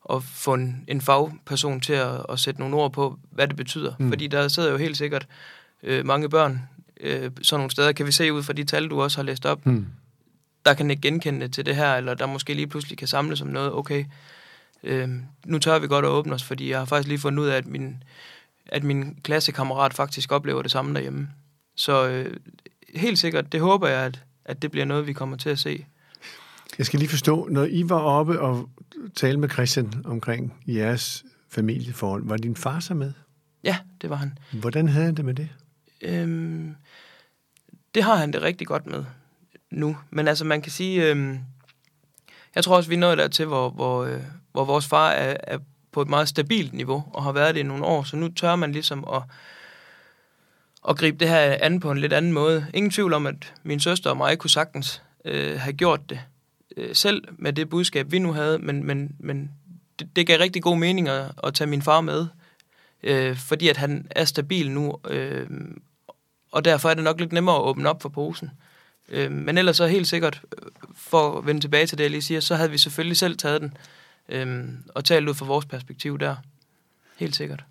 og 0.00 0.22
få 0.22 0.54
en, 0.54 0.84
en 0.88 1.00
fagperson 1.00 1.80
til 1.80 1.92
at, 1.92 2.26
at 2.28 2.38
sætte 2.38 2.60
nogle 2.60 2.76
ord 2.76 2.92
på, 2.92 3.18
hvad 3.30 3.48
det 3.48 3.56
betyder. 3.56 3.94
Mm. 3.98 4.04
Mm. 4.04 4.10
Fordi 4.10 4.26
der 4.26 4.48
sidder 4.48 4.70
jo 4.70 4.76
helt 4.76 4.96
sikkert 4.96 5.26
øh, 5.82 6.06
mange 6.06 6.28
børn 6.28 6.68
øh, 7.00 7.30
sådan 7.42 7.60
nogle 7.60 7.70
steder, 7.70 7.92
kan 7.92 8.06
vi 8.06 8.12
se 8.12 8.32
ud 8.32 8.42
fra 8.42 8.52
de 8.52 8.64
tal, 8.64 8.88
du 8.88 9.02
også 9.02 9.18
har 9.18 9.22
læst 9.22 9.46
op, 9.46 9.60
Hmm. 9.64 9.86
der 10.64 10.74
kan 10.74 10.90
ikke 10.90 11.02
genkende 11.02 11.40
det 11.40 11.52
til 11.52 11.66
det 11.66 11.76
her, 11.76 11.94
eller 11.94 12.14
der 12.14 12.26
måske 12.26 12.54
lige 12.54 12.66
pludselig 12.66 12.98
kan 12.98 13.08
samles 13.08 13.40
om 13.40 13.48
noget, 13.48 13.72
okay, 13.72 14.04
øh, 14.82 15.08
nu 15.46 15.58
tør 15.58 15.78
vi 15.78 15.86
godt 15.86 16.04
at 16.04 16.10
åbne 16.10 16.34
os, 16.34 16.42
fordi 16.42 16.70
jeg 16.70 16.78
har 16.78 16.84
faktisk 16.84 17.08
lige 17.08 17.18
fundet 17.18 17.42
ud 17.42 17.48
af, 17.48 17.56
at 17.56 17.66
min, 17.66 18.02
at 18.66 18.84
min 18.84 19.18
klassekammerat 19.22 19.94
faktisk 19.94 20.32
oplever 20.32 20.62
det 20.62 20.70
samme 20.70 20.94
derhjemme. 20.94 21.28
Så 21.76 22.08
øh, 22.08 22.36
helt 22.94 23.18
sikkert, 23.18 23.52
det 23.52 23.60
håber 23.60 23.88
jeg, 23.88 24.04
at, 24.04 24.22
at 24.48 24.62
det 24.62 24.70
bliver 24.70 24.84
noget, 24.84 25.06
vi 25.06 25.12
kommer 25.12 25.36
til 25.36 25.50
at 25.50 25.58
se. 25.58 25.86
Jeg 26.78 26.86
skal 26.86 26.98
lige 26.98 27.08
forstå, 27.08 27.48
når 27.50 27.64
I 27.64 27.88
var 27.88 28.00
oppe 28.00 28.40
og 28.40 28.68
talte 29.16 29.38
med 29.38 29.48
Christian 29.48 29.92
omkring 30.04 30.54
jeres 30.66 31.24
familieforhold, 31.48 32.28
var 32.28 32.36
din 32.36 32.56
far 32.56 32.80
så 32.80 32.94
med? 32.94 33.12
Ja, 33.64 33.76
det 34.02 34.10
var 34.10 34.16
han. 34.16 34.38
Hvordan 34.52 34.88
havde 34.88 35.04
han 35.04 35.14
det 35.14 35.24
med 35.24 35.34
det? 35.34 35.48
Øhm, 36.02 36.74
det 37.94 38.02
har 38.02 38.16
han 38.16 38.32
det 38.32 38.42
rigtig 38.42 38.66
godt 38.66 38.86
med 38.86 39.04
nu. 39.70 39.96
Men 40.10 40.28
altså, 40.28 40.44
man 40.44 40.62
kan 40.62 40.72
sige, 40.72 41.10
øhm, 41.10 41.38
jeg 42.54 42.64
tror 42.64 42.76
også, 42.76 42.88
vi 42.88 42.94
er 42.94 42.98
nået 42.98 43.18
dertil, 43.18 43.46
hvor, 43.46 43.70
hvor, 43.70 44.04
øh, 44.04 44.20
hvor 44.52 44.64
vores 44.64 44.86
far 44.86 45.10
er, 45.10 45.36
er 45.42 45.58
på 45.92 46.02
et 46.02 46.08
meget 46.08 46.28
stabilt 46.28 46.72
niveau, 46.72 47.04
og 47.12 47.22
har 47.22 47.32
været 47.32 47.54
det 47.54 47.60
i 47.60 47.64
nogle 47.64 47.84
år, 47.84 48.02
så 48.02 48.16
nu 48.16 48.28
tør 48.28 48.56
man 48.56 48.72
ligesom 48.72 49.04
at, 49.14 49.22
at 50.88 50.96
gribe 50.96 51.16
det 51.18 51.28
her 51.28 51.56
an 51.60 51.80
på 51.80 51.90
en 51.90 51.98
lidt 51.98 52.12
anden 52.12 52.32
måde. 52.32 52.66
Ingen 52.74 52.90
tvivl 52.90 53.12
om, 53.12 53.26
at 53.26 53.54
min 53.62 53.80
søster 53.80 54.10
og 54.10 54.16
mig 54.16 54.38
kunne 54.38 54.50
sagtens 54.50 55.02
øh, 55.24 55.60
have 55.60 55.72
gjort 55.72 56.10
det 56.10 56.20
øh, 56.76 56.94
selv 56.94 57.24
med 57.38 57.52
det 57.52 57.70
budskab, 57.70 58.12
vi 58.12 58.18
nu 58.18 58.32
havde, 58.32 58.58
men, 58.58 58.84
men, 58.84 59.16
men 59.18 59.50
det, 59.98 60.16
det 60.16 60.26
gav 60.26 60.38
rigtig 60.38 60.62
god 60.62 60.76
mening 60.76 61.08
at, 61.08 61.32
at 61.44 61.54
tage 61.54 61.70
min 61.70 61.82
far 61.82 62.00
med, 62.00 62.26
øh, 63.02 63.36
fordi 63.36 63.68
at 63.68 63.76
han 63.76 64.06
er 64.10 64.24
stabil 64.24 64.70
nu, 64.70 64.96
øh, 65.08 65.46
og 66.52 66.64
derfor 66.64 66.90
er 66.90 66.94
det 66.94 67.04
nok 67.04 67.20
lidt 67.20 67.32
nemmere 67.32 67.56
at 67.56 67.62
åbne 67.62 67.88
op 67.88 68.02
for 68.02 68.08
posen. 68.08 68.50
Øh, 69.08 69.32
men 69.32 69.58
ellers 69.58 69.76
så 69.76 69.86
helt 69.86 70.08
sikkert, 70.08 70.42
øh, 70.62 70.68
for 70.96 71.38
at 71.38 71.46
vende 71.46 71.60
tilbage 71.60 71.86
til 71.86 71.98
det, 71.98 72.04
jeg 72.04 72.10
lige 72.10 72.22
siger, 72.22 72.40
så 72.40 72.54
havde 72.54 72.70
vi 72.70 72.78
selvfølgelig 72.78 73.16
selv 73.16 73.36
taget 73.36 73.60
den 73.60 73.76
øh, 74.28 74.68
og 74.94 75.04
talt 75.04 75.28
ud 75.28 75.34
fra 75.34 75.46
vores 75.46 75.66
perspektiv 75.66 76.18
der. 76.18 76.36
Helt 77.16 77.36
sikkert. 77.36 77.64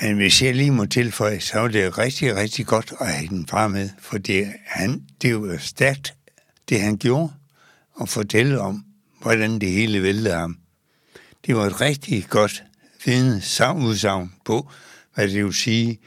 Men 0.00 0.16
hvis 0.16 0.42
jeg 0.42 0.54
lige 0.54 0.70
må 0.70 0.86
tilføje, 0.86 1.40
så 1.40 1.60
er 1.60 1.68
det 1.68 1.98
rigtig, 1.98 2.36
rigtig 2.36 2.66
godt 2.66 2.92
at 3.00 3.12
have 3.12 3.28
den 3.28 3.46
far 3.46 3.68
med, 3.68 3.90
for 3.98 4.18
det, 4.18 4.52
han, 4.66 5.02
det 5.22 5.40
var 5.40 5.56
stærkt, 5.58 6.14
det 6.68 6.80
han 6.80 6.96
gjorde, 6.96 7.32
og 7.94 8.08
fortælle 8.08 8.60
om, 8.60 8.84
hvordan 9.22 9.58
det 9.58 9.70
hele 9.70 10.02
væltede 10.02 10.34
ham. 10.34 10.58
Det 11.46 11.56
var 11.56 11.66
et 11.66 11.80
rigtig 11.80 12.26
godt 12.28 12.64
fint 13.00 13.44
udsagn 13.76 14.32
på, 14.44 14.70
hvad 15.14 15.28
det 15.28 15.44
vil 15.44 15.54
sige 15.54 15.98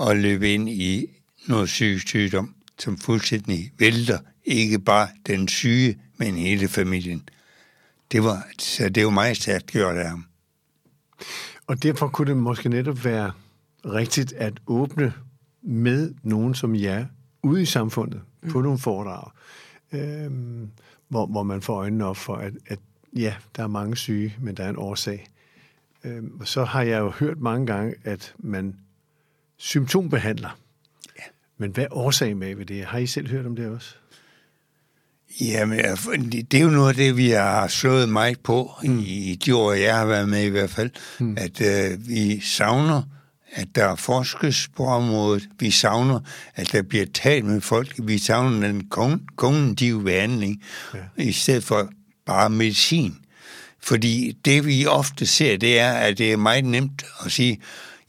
at 0.00 0.16
løbe 0.16 0.54
ind 0.54 0.68
i 0.68 1.06
noget 1.46 1.66
psykisk 1.66 2.08
sygdom, 2.08 2.54
som 2.78 2.98
fuldstændig 2.98 3.72
vælter 3.78 4.18
ikke 4.44 4.78
bare 4.78 5.08
den 5.26 5.48
syge, 5.48 5.98
men 6.16 6.36
hele 6.36 6.68
familien. 6.68 7.28
Det 8.12 8.24
var, 8.24 8.48
så 8.58 8.88
det 8.88 9.04
var 9.04 9.10
meget 9.10 9.36
stærkt 9.36 9.66
gjort 9.66 9.96
af 9.96 10.08
ham. 10.08 10.29
Og 11.70 11.82
derfor 11.82 12.08
kunne 12.08 12.28
det 12.28 12.36
måske 12.36 12.68
netop 12.68 13.04
være 13.04 13.32
rigtigt 13.84 14.32
at 14.32 14.52
åbne 14.66 15.12
med 15.62 16.14
nogen 16.22 16.54
som 16.54 16.74
jer 16.74 17.06
ude 17.42 17.62
i 17.62 17.64
samfundet 17.64 18.20
på 18.50 18.58
Mm. 18.58 18.64
nogle 18.64 18.78
foredrag, 18.78 19.30
øhm, 19.92 20.70
hvor, 21.08 21.26
hvor 21.26 21.42
man 21.42 21.62
får 21.62 21.74
øjnene 21.74 22.04
op 22.04 22.16
for, 22.16 22.34
at, 22.36 22.52
at 22.66 22.78
ja, 23.16 23.34
der 23.56 23.62
er 23.62 23.66
mange 23.66 23.96
syge, 23.96 24.36
men 24.40 24.54
der 24.54 24.64
er 24.64 24.70
en 24.70 24.76
årsag. 24.76 25.26
Øhm, 26.04 26.36
og 26.40 26.48
så 26.48 26.64
har 26.64 26.82
jeg 26.82 26.98
jo 26.98 27.10
hørt 27.10 27.38
mange 27.38 27.66
gange, 27.66 27.94
at 28.04 28.34
man 28.38 28.76
symptombehandler. 29.56 30.58
Ja. 31.18 31.24
Men 31.58 31.70
hvad 31.70 31.84
er 31.84 31.88
årsagen 31.90 32.38
med 32.38 32.54
ved 32.54 32.66
det? 32.66 32.84
Har 32.84 32.98
I 32.98 33.06
selv 33.06 33.28
hørt 33.28 33.46
om 33.46 33.56
det 33.56 33.68
også? 33.68 33.96
Jamen, 35.40 35.78
det 36.30 36.54
er 36.54 36.62
jo 36.62 36.70
noget 36.70 36.88
af 36.88 36.94
det, 36.94 37.16
vi 37.16 37.30
har 37.30 37.68
slået 37.68 38.08
mig 38.08 38.36
på 38.44 38.70
mm. 38.82 38.98
i 38.98 39.38
de 39.44 39.56
år, 39.56 39.72
jeg 39.72 39.96
har 39.96 40.06
været 40.06 40.28
med 40.28 40.42
i 40.42 40.48
hvert 40.48 40.70
fald, 40.70 40.90
mm. 41.18 41.36
at 41.38 41.60
øh, 41.60 42.08
vi 42.08 42.40
savner 42.40 43.02
at 43.52 43.68
der 43.74 43.94
forskes 43.94 44.68
på 44.76 44.86
området. 44.86 45.48
Vi 45.58 45.70
savner, 45.70 46.20
at 46.54 46.72
der 46.72 46.82
bliver 46.82 47.06
talt 47.14 47.44
med 47.44 47.60
folk. 47.60 47.94
Vi 47.98 48.18
savner 48.18 48.66
den 48.66 48.88
kognitive 49.36 50.04
behandling, 50.04 50.62
ja. 50.94 50.98
i 51.22 51.32
stedet 51.32 51.64
for 51.64 51.90
bare 52.26 52.50
medicin. 52.50 53.16
Fordi 53.82 54.36
det, 54.44 54.66
vi 54.66 54.86
ofte 54.86 55.26
ser, 55.26 55.56
det 55.56 55.78
er, 55.78 55.92
at 55.92 56.18
det 56.18 56.32
er 56.32 56.36
meget 56.36 56.64
nemt 56.64 57.04
at 57.24 57.32
sige, 57.32 57.60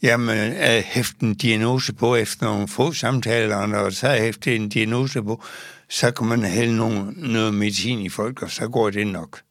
jamen, 0.01 0.37
at 0.53 0.83
hæfte 0.83 1.23
en 1.23 1.33
diagnose 1.33 1.93
på 1.93 2.15
efter 2.15 2.45
nogle 2.45 2.67
få 2.67 2.93
samtaler, 2.93 3.55
og 3.55 3.93
så 3.93 4.09
hæfte 4.09 4.55
en 4.55 4.69
diagnose 4.69 5.23
på, 5.23 5.43
så 5.91 6.11
kan 6.11 6.27
man 6.27 6.43
hælde 6.43 6.77
nogle, 6.77 7.11
noget 7.11 7.53
medicin 7.53 7.99
i 7.99 8.09
folk, 8.09 8.41
og 8.41 8.51
så 8.51 8.67
går 8.67 8.89
det 8.89 9.07
nok. 9.07 9.41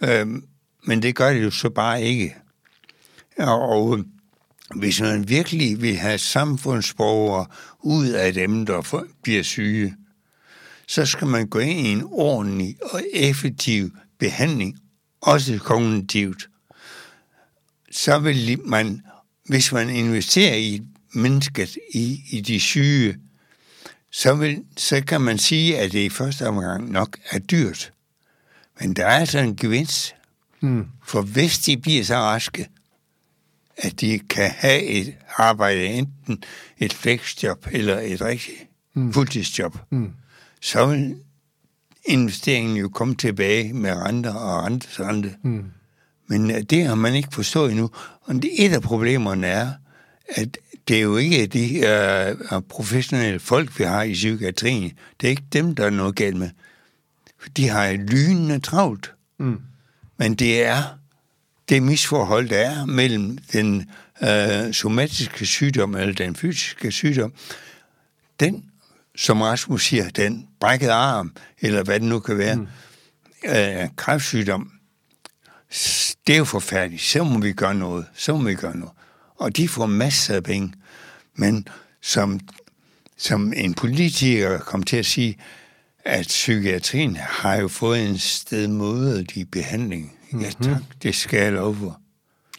Øhm, 0.00 0.44
men 0.84 1.02
det 1.02 1.14
gør 1.14 1.32
det 1.32 1.42
jo 1.42 1.50
så 1.50 1.70
bare 1.70 2.02
ikke. 2.02 2.36
Og 3.36 4.04
hvis 4.76 5.00
man 5.00 5.28
virkelig 5.28 5.82
vil 5.82 5.96
have 5.96 6.18
samfundsborgere 6.18 7.46
ud 7.80 8.08
af 8.08 8.34
dem, 8.34 8.66
der 8.66 9.04
bliver 9.22 9.42
syge, 9.42 9.96
så 10.86 11.06
skal 11.06 11.26
man 11.26 11.46
gå 11.46 11.58
ind 11.58 11.86
i 11.86 11.92
en 11.92 12.02
ordentlig 12.04 12.76
og 12.82 13.02
effektiv 13.14 13.90
behandling, 14.18 14.78
også 15.20 15.58
kognitivt. 15.58 16.48
Så 17.90 18.18
vil 18.18 18.60
man, 18.64 19.02
hvis 19.46 19.72
man 19.72 19.90
investerer 19.90 20.56
i 20.56 20.82
mennesket, 21.12 21.78
i, 21.94 22.20
i 22.30 22.40
de 22.40 22.60
syge, 22.60 23.16
så, 24.10 24.34
vil, 24.34 24.64
så 24.76 25.04
kan 25.04 25.20
man 25.20 25.38
sige, 25.38 25.78
at 25.78 25.92
det 25.92 25.98
i 25.98 26.08
første 26.08 26.48
omgang 26.48 26.90
nok 26.90 27.18
er 27.30 27.38
dyrt. 27.38 27.92
Men 28.80 28.94
der 28.94 29.06
er 29.06 29.18
altså 29.18 29.38
en 29.38 29.56
gevinst. 29.56 30.14
Mm. 30.60 30.86
For 31.04 31.22
hvis 31.22 31.58
de 31.58 31.76
bliver 31.76 32.04
så 32.04 32.14
raske, 32.14 32.68
at 33.76 34.00
de 34.00 34.18
kan 34.18 34.50
have 34.50 34.82
et 34.82 35.14
arbejde, 35.36 35.86
enten 35.86 36.42
et 36.78 36.92
flexjob 36.92 37.66
eller 37.72 37.98
et 37.98 38.20
rigtigt 38.20 38.66
mm. 38.94 39.12
fuldtidsjob, 39.12 39.78
mm. 39.90 40.12
så 40.60 40.86
vil 40.86 41.16
investeringen 42.04 42.76
jo 42.76 42.88
komme 42.88 43.14
tilbage 43.14 43.72
med 43.72 43.92
renter 43.92 44.34
og 44.34 44.64
rentes 44.64 45.00
rente. 45.00 45.34
Mm. 45.42 45.64
Men 46.26 46.50
øh, 46.50 46.62
det 46.62 46.84
har 46.84 46.94
man 46.94 47.14
ikke 47.14 47.28
forstået 47.32 47.70
endnu. 47.70 47.90
Og 48.20 48.34
det, 48.34 48.50
et 48.58 48.72
af 48.72 48.82
problemerne 48.82 49.46
er, 49.46 49.72
at 50.28 50.58
det 50.88 50.96
er 50.96 51.00
jo 51.00 51.16
ikke 51.16 51.46
de 51.46 52.34
uh, 52.52 52.62
professionelle 52.68 53.40
folk, 53.40 53.78
vi 53.78 53.84
har 53.84 54.02
i 54.02 54.12
psykiatrien. 54.12 54.92
Det 55.20 55.26
er 55.26 55.30
ikke 55.30 55.42
dem, 55.52 55.74
der 55.74 55.86
er 55.86 55.90
noget 55.90 56.16
galt 56.16 56.36
med. 56.36 56.50
De 57.56 57.68
har 57.68 57.92
lynende 57.92 58.60
travlt. 58.60 59.14
Mm. 59.38 59.60
Men 60.16 60.34
det 60.34 60.64
er 60.64 60.82
det 61.68 61.82
misforhold, 61.82 62.48
der 62.48 62.58
er 62.58 62.84
mellem 62.84 63.38
den 63.52 63.90
uh, 64.22 64.72
somatiske 64.72 65.46
sygdom 65.46 65.94
eller 65.94 66.14
den 66.14 66.36
fysiske 66.36 66.92
sygdom. 66.92 67.32
Den, 68.40 68.64
som 69.16 69.42
Rasmus 69.42 69.84
siger, 69.84 70.08
den 70.08 70.46
brækkede 70.60 70.92
arm, 70.92 71.32
eller 71.60 71.82
hvad 71.82 72.00
det 72.00 72.08
nu 72.08 72.20
kan 72.20 72.38
være, 72.38 72.56
mm. 72.56 72.68
uh, 73.48 73.96
kræftsygdom, 73.96 74.72
det 76.26 76.34
er 76.34 76.38
jo 76.38 76.44
forfærdeligt. 76.44 77.02
Så 77.02 77.24
må 77.24 77.38
vi 77.38 77.52
gøre 77.52 77.74
noget. 77.74 78.06
Så 78.14 78.36
må 78.36 78.48
vi 78.48 78.54
gøre 78.54 78.76
noget. 78.76 78.92
Og 79.38 79.56
de 79.56 79.68
får 79.68 79.86
masser 79.86 80.34
af 80.34 80.42
penge. 80.42 80.72
Men 81.34 81.68
som, 82.02 82.40
som 83.16 83.52
en 83.56 83.74
politiker 83.74 84.58
kom 84.58 84.82
til 84.82 84.96
at 84.96 85.06
sige, 85.06 85.38
at 86.04 86.26
psykiatrien 86.26 87.16
har 87.16 87.56
jo 87.56 87.68
fået 87.68 88.08
en 88.08 88.18
stedmodig 88.18 89.50
behandling. 89.50 90.12
Mm-hmm. 90.30 90.44
Ja 90.44 90.50
tak, 90.50 90.82
det 91.02 91.14
skal 91.14 91.42
jeg 91.42 91.52
love 91.52 91.76
for. 91.76 92.00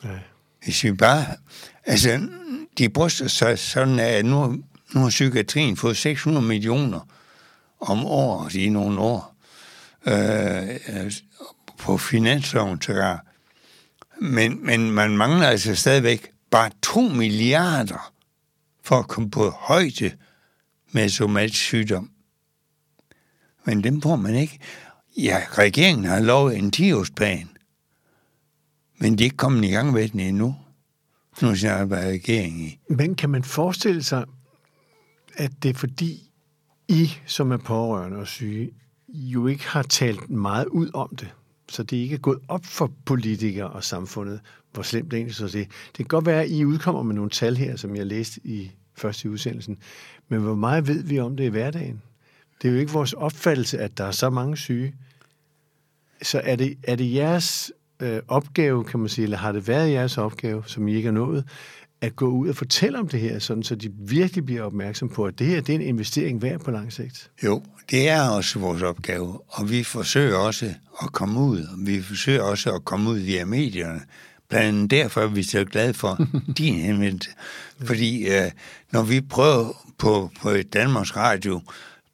Ja. 0.04 0.20
Hvis 0.64 0.84
vi 0.84 0.92
bare... 0.92 1.26
Altså, 1.86 2.28
de 2.78 2.90
bryster 2.90 3.28
sig 3.28 3.60
sådan, 3.60 4.00
at 4.00 4.26
nu, 4.26 4.64
nu 4.94 5.00
har 5.02 5.10
psykiatrien 5.10 5.78
fået 5.78 5.98
600 5.98 6.46
millioner 6.46 7.08
om 7.80 8.06
året 8.06 8.56
i 8.56 8.70
nogle 8.70 9.00
år 9.00 9.36
øh, 10.06 11.12
på 11.78 11.98
finansloven 11.98 12.80
til 12.80 12.96
men, 14.22 14.66
men 14.66 14.92
man 14.92 15.18
mangler 15.18 15.48
altså 15.48 15.76
stadigvæk 15.76 16.32
bare 16.52 16.72
2 16.82 17.02
milliarder 17.02 18.14
for 18.84 18.96
at 18.96 19.08
komme 19.08 19.32
på 19.32 19.50
højde 19.50 20.12
med 20.92 21.10
somatisk 21.10 21.60
sygdom. 21.60 22.12
Men 23.66 23.84
dem 23.84 24.02
får 24.02 24.16
man 24.16 24.36
ikke. 24.36 24.60
Ja, 25.18 25.42
regeringen 25.52 26.06
har 26.06 26.20
lovet 26.20 26.58
en 26.58 26.72
10-årsplan, 26.76 27.48
men 28.98 29.18
de 29.18 29.24
er 29.24 29.26
ikke 29.26 29.38
kommet 29.38 29.66
i 29.66 29.72
gang 29.72 29.94
med 29.94 30.10
den 30.10 30.20
endnu. 30.20 30.56
Nu 31.42 31.56
siger 31.56 31.78
jeg, 31.78 31.92
regeringen 31.92 32.62
i. 32.62 32.80
Men 32.90 33.16
kan 33.16 33.30
man 33.30 33.44
forestille 33.44 34.04
sig, 34.04 34.26
at 35.36 35.52
det 35.64 35.70
er 35.70 35.74
fordi 35.74 36.32
I, 36.88 37.12
som 37.26 37.52
er 37.52 37.58
pårørende 37.58 38.18
og 38.18 38.28
syge, 38.28 38.72
jo 39.08 39.48
ikke 39.48 39.68
har 39.68 39.84
talt 39.84 40.30
meget 40.30 40.66
ud 40.66 40.90
om 40.94 41.16
det? 41.16 41.30
Så 41.70 41.84
det 41.84 41.98
ikke 41.98 42.16
er 42.16 42.20
gået 42.20 42.40
op 42.48 42.66
for 42.66 42.92
politikere 43.06 43.68
og 43.68 43.84
samfundet, 43.84 44.40
hvor 44.74 44.84
slemt 44.84 45.12
det 45.12 45.18
egentlig 45.18 45.36
så 45.36 45.46
det. 45.46 45.54
Det 45.54 45.96
kan 45.96 46.06
godt 46.06 46.26
være, 46.26 46.44
at 46.44 46.50
I 46.50 46.66
udkommer 46.66 47.04
med 47.04 47.16
nogle 47.16 47.30
tal 47.30 47.58
her, 47.58 47.76
som 47.76 47.96
jeg 47.96 48.06
læste 48.06 48.42
i 48.44 48.72
første 48.98 49.30
udsendelsen, 49.30 49.78
men 50.28 50.40
hvor 50.40 50.56
meget 50.56 50.88
ved 50.88 51.04
vi 51.04 51.20
om 51.20 51.38
det 51.38 51.44
i 51.44 51.48
hverdagen? 51.48 52.02
Det 52.62 52.68
er 52.68 52.72
jo 52.74 52.80
ikke 52.80 52.92
vores 52.92 53.14
opfattelse, 53.14 53.80
at 53.80 53.98
der 53.98 54.04
er 54.04 54.12
så 54.12 54.30
mange 54.30 54.58
syge. 54.58 54.96
Så 56.22 56.42
er 56.44 56.56
det, 56.56 56.78
er 56.84 56.96
det 56.96 57.14
jeres 57.14 57.72
øh, 58.00 58.22
opgave, 58.28 58.84
kan 58.84 59.00
man 59.00 59.10
sige, 59.10 59.24
eller 59.24 59.38
har 59.38 59.52
det 59.52 59.68
været 59.68 59.92
jeres 59.92 60.18
opgave, 60.18 60.64
som 60.66 60.88
I 60.88 60.96
ikke 60.96 61.06
har 61.06 61.14
nået, 61.14 61.46
at 62.02 62.16
gå 62.16 62.28
ud 62.28 62.50
og 62.50 62.56
fortælle 62.56 63.00
om 63.00 63.08
det 63.08 63.20
her, 63.20 63.40
sådan 63.40 63.64
så 63.64 63.76
de 63.76 63.92
virkelig 64.00 64.46
bliver 64.46 64.64
opmærksom 64.64 65.10
på, 65.10 65.26
at 65.26 65.40
det 65.40 65.48
her 65.48 65.62
det 65.62 65.70
er 65.70 65.80
en 65.80 65.86
investering 65.86 66.42
værd 66.42 66.60
på 66.60 66.72
lang 66.72 66.94
sigt? 66.94 67.32
Jo, 67.44 67.64
det 67.90 68.10
er 68.10 68.30
også 68.30 68.60
vores 68.60 68.82
opgave, 68.82 69.40
og 69.48 69.70
vi 69.72 69.84
forsøger 69.84 70.38
også 70.38 70.74
at 71.04 71.12
komme 71.12 71.40
ud, 71.40 71.60
og 71.60 71.78
vi 71.78 72.02
forsøger 72.02 72.42
også 72.42 72.72
at 72.72 72.86
komme 72.86 73.10
ud 73.10 73.20
via 73.20 73.46
medierne. 73.46 74.02
Blandt 74.50 74.68
andet 74.68 74.92
derfor 74.92 75.22
er 75.22 75.28
vi 75.28 75.44
så 75.44 75.66
glade 75.66 75.94
for 75.94 76.28
din 76.58 76.76
henvendelse. 76.76 77.30
Fordi 77.84 78.28
øh, 78.28 78.52
når 78.92 79.04
vi 79.04 79.22
prøver 79.22 79.74
på, 79.98 80.32
på 80.42 80.54
Danmarks 80.74 81.16
Radio, 81.16 81.62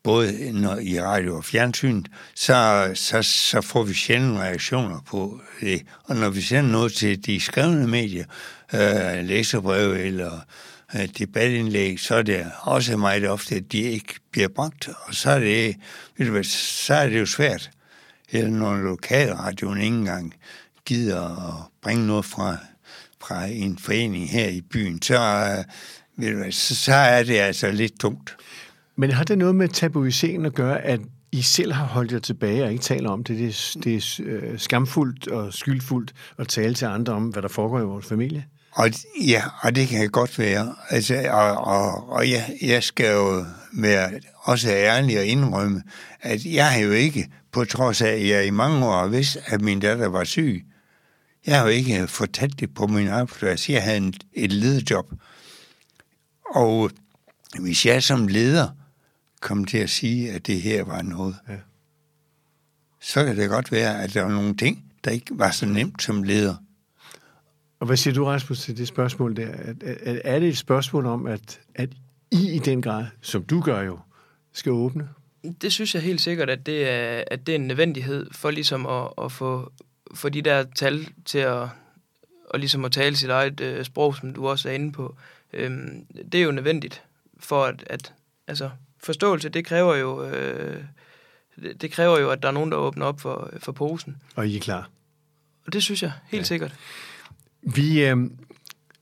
både 0.04 0.52
når, 0.52 0.78
i 0.78 1.02
radio 1.02 1.38
og 1.38 1.46
fjernsyn, 1.46 2.04
så, 2.36 2.92
så, 2.94 3.22
så 3.22 3.62
får 3.62 3.84
vi 3.84 3.94
sjældent 3.94 4.40
reaktioner 4.40 5.00
på 5.08 5.40
det. 5.62 5.82
Og 6.04 6.16
når 6.16 6.30
vi 6.30 6.42
sender 6.42 6.72
noget 6.72 6.94
til 6.94 7.26
de 7.26 7.40
skrevne 7.40 7.88
medier, 7.88 8.26
øh, 8.74 9.26
læserbrev 9.26 9.92
eller 9.92 10.40
øh, 10.96 11.08
debatindlæg, 11.18 12.00
så 12.00 12.16
er 12.16 12.22
det 12.22 12.46
også 12.62 12.98
meget 12.98 13.30
ofte, 13.30 13.56
at 13.56 13.72
de 13.72 13.78
ikke 13.78 14.14
bliver 14.32 14.48
brugt. 14.48 14.90
Og 15.08 15.16
så 15.16 15.30
er 15.30 15.40
det, 15.40 15.76
ved 16.18 16.26
du 16.26 16.32
hvad, 16.32 16.44
så 16.44 16.94
er 16.94 17.10
det 17.10 17.20
jo 17.20 17.26
svært. 17.26 17.72
Eller 18.32 18.50
når 18.50 18.78
lokalradioen 18.78 19.82
ikke 19.82 19.96
engang 19.96 20.34
gider 20.86 21.48
at 21.48 21.72
bringe 21.82 22.08
noget 22.08 22.26
fra, 22.26 22.58
fra 23.22 23.46
en 23.46 23.78
forening 23.78 24.30
her 24.30 24.48
i 24.48 24.62
byen, 24.62 25.02
så, 25.02 25.16
øh, 25.16 25.64
ved 26.18 26.32
du 26.32 26.38
hvad, 26.38 26.52
så, 26.52 26.76
så 26.76 26.94
er 26.94 27.24
det 27.24 27.38
altså 27.38 27.72
lidt 27.72 28.00
tungt. 28.00 28.38
Men 28.96 29.12
har 29.12 29.24
det 29.24 29.38
noget 29.38 29.56
med 29.56 29.70
tabuiseringen 29.70 30.46
at 30.46 30.54
gøre, 30.54 30.82
at 30.82 31.00
I 31.32 31.42
selv 31.42 31.74
har 31.74 31.86
holdt 31.86 32.12
jer 32.12 32.20
tilbage 32.20 32.64
og 32.64 32.72
ikke 32.72 32.84
taler 32.84 33.10
om 33.10 33.24
det? 33.24 33.38
Det 33.38 33.48
er, 33.48 33.80
det 33.84 33.96
er 33.96 34.20
øh, 34.26 34.60
skamfuldt 34.60 35.28
og 35.28 35.54
skyldfuldt 35.54 36.14
at 36.38 36.48
tale 36.48 36.74
til 36.74 36.86
andre 36.86 37.14
om, 37.14 37.28
hvad 37.28 37.42
der 37.42 37.48
foregår 37.48 37.80
i 37.80 37.84
vores 37.84 38.06
familie? 38.06 38.46
Og, 38.76 38.90
ja, 39.22 39.44
og 39.62 39.76
det 39.76 39.88
kan 39.88 40.10
godt 40.10 40.40
være. 40.40 40.76
Altså, 40.90 41.30
og 41.32 41.58
og, 41.58 42.10
og 42.10 42.30
jeg, 42.30 42.58
jeg 42.62 42.84
skal 42.84 43.14
jo 43.14 43.46
være 43.74 44.12
også 44.36 44.70
ærlig 44.70 45.20
og 45.20 45.26
indrømme, 45.26 45.84
at 46.22 46.46
jeg 46.46 46.72
har 46.72 46.80
jo 46.80 46.92
ikke, 46.92 47.32
på 47.52 47.66
trods 47.66 48.02
af, 48.02 48.10
at 48.10 48.28
jeg 48.28 48.46
i 48.46 48.50
mange 48.50 48.86
år 48.86 49.00
har 49.00 49.08
vidst, 49.08 49.38
at 49.46 49.62
min 49.62 49.80
datter 49.80 50.08
var 50.08 50.24
syg, 50.24 50.66
jeg 51.46 51.58
har 51.58 51.64
jo 51.64 51.70
ikke 51.70 52.08
fortalt 52.08 52.60
det 52.60 52.74
på 52.74 52.88
min 52.88 53.08
arbejdsplads. 53.08 53.70
Jeg 53.70 53.84
havde 53.84 53.98
en, 53.98 54.14
et 54.34 54.52
lederjob. 54.52 55.14
Og 56.56 56.92
hvis 57.60 57.86
jeg 57.86 58.04
som 58.04 58.28
leder 58.28 58.70
kom 59.42 59.66
til 59.66 59.78
at 59.78 59.90
sige, 59.90 60.32
at 60.32 60.48
det 60.48 60.62
her 60.62 60.84
var 60.84 61.02
noget, 61.02 61.36
ja. 61.50 61.56
så 63.02 63.26
kan 63.26 63.38
det 63.38 63.50
godt 63.50 63.72
være, 63.72 64.04
at 64.04 64.14
der 64.14 64.22
var 64.22 64.32
nogle 64.32 64.58
ting, 64.58 64.84
der 65.04 65.12
ikke 65.12 65.40
var 65.40 65.52
så 65.52 65.66
nemt 65.66 66.04
som 66.04 66.24
leder. 66.24 66.56
Og 67.80 67.86
hvad 67.86 67.98
siger 67.98 68.14
du, 68.14 68.26
Rasmus, 68.26 68.60
til 68.60 68.78
det 68.78 68.88
spørgsmål 68.88 69.36
der? 69.36 69.48
Er, 69.82 70.20
er 70.24 70.40
det 70.40 70.50
et 70.50 70.58
spørgsmål 70.58 71.06
om, 71.06 71.26
at, 71.26 71.60
at 71.76 71.90
I 72.32 72.56
i 72.56 72.60
den 72.60 72.82
grad, 72.82 73.06
som 73.22 73.44
du 73.44 73.62
gør 73.62 73.82
jo, 73.82 74.00
skal 74.54 74.72
åbne? 74.72 75.10
Det 75.62 75.74
synes 75.74 75.96
jeg 75.96 76.04
helt 76.04 76.22
sikkert, 76.22 76.50
at 76.50 76.66
det 76.66 76.90
er, 76.90 77.24
at 77.32 77.48
det 77.48 77.56
er 77.56 77.60
en 77.60 77.68
nødvendighed 77.68 78.28
for 78.32 78.52
ligesom 78.52 78.86
at, 78.86 79.10
at 79.22 79.32
få, 79.32 79.72
få 80.14 80.30
de 80.30 80.42
der 80.42 80.64
tal 80.76 81.08
til 81.26 81.38
at, 81.40 81.68
og 82.50 82.60
ligesom 82.60 82.86
at 82.86 82.92
tale 82.92 83.16
sit 83.16 83.30
eget 83.30 83.60
øh, 83.60 83.86
sprog, 83.86 84.16
som 84.16 84.34
du 84.34 84.48
også 84.48 84.70
er 84.70 84.74
inde 84.74 84.92
på. 84.92 85.16
Øhm, 85.54 86.06
det 86.32 86.36
er 86.36 86.44
jo 86.44 86.52
nødvendigt 86.52 87.04
for 87.40 87.64
at, 87.64 87.84
at 87.88 88.14
altså, 88.48 88.70
forståelse, 89.04 89.50
det 89.50 89.66
kræver 89.66 89.96
jo, 89.96 90.24
øh, 90.24 90.84
det, 91.56 91.82
det 91.82 91.92
kræver 91.92 92.20
jo, 92.20 92.30
at 92.30 92.42
der 92.42 92.48
er 92.48 92.54
nogen, 92.54 92.72
der 92.72 92.78
åbner 92.78 93.06
op 93.06 93.22
for, 93.22 93.50
for 93.60 93.72
posen. 93.72 94.18
Og 94.36 94.48
I 94.48 94.56
er 94.56 94.60
klar? 94.60 94.90
Og 95.66 95.74
det 95.74 95.84
synes 95.84 96.04
jeg, 96.04 96.12
helt 96.28 96.42
ja. 96.42 96.46
sikkert. 96.46 96.76
Vi 97.66 98.06
øh, 98.06 98.18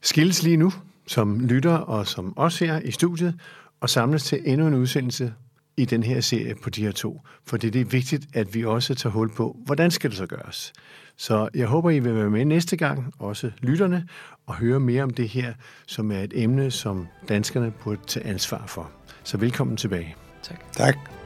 skilles 0.01 0.43
lige 0.43 0.57
nu, 0.57 0.73
som 1.07 1.39
lytter 1.39 1.75
og 1.75 2.07
som 2.07 2.33
os 2.35 2.59
her 2.59 2.79
i 2.79 2.91
studiet, 2.91 3.39
og 3.81 3.89
samles 3.89 4.23
til 4.23 4.41
endnu 4.45 4.67
en 4.67 4.73
udsendelse 4.73 5.33
i 5.77 5.85
den 5.85 6.03
her 6.03 6.21
serie 6.21 6.55
på 6.55 6.69
de 6.69 6.83
her 6.83 6.91
to. 6.91 7.21
For 7.45 7.57
det 7.57 7.75
er 7.75 7.85
vigtigt, 7.85 8.27
at 8.33 8.55
vi 8.55 8.65
også 8.65 8.95
tager 8.95 9.13
hul 9.13 9.33
på, 9.35 9.57
hvordan 9.65 9.91
skal 9.91 10.09
det 10.09 10.17
så 10.17 10.25
gøres. 10.25 10.73
Så 11.17 11.49
jeg 11.53 11.67
håber, 11.67 11.89
I 11.89 11.99
vil 11.99 12.15
være 12.15 12.29
med 12.29 12.45
næste 12.45 12.77
gang, 12.77 13.13
også 13.19 13.51
lytterne, 13.61 14.07
og 14.47 14.55
høre 14.55 14.79
mere 14.79 15.03
om 15.03 15.09
det 15.09 15.29
her, 15.29 15.53
som 15.87 16.11
er 16.11 16.19
et 16.19 16.33
emne, 16.35 16.71
som 16.71 17.07
danskerne 17.29 17.71
burde 17.71 18.01
tage 18.07 18.25
ansvar 18.25 18.63
for. 18.67 18.91
Så 19.23 19.37
velkommen 19.37 19.77
tilbage. 19.77 20.15
Tak. 20.43 20.73
Tak. 20.73 21.22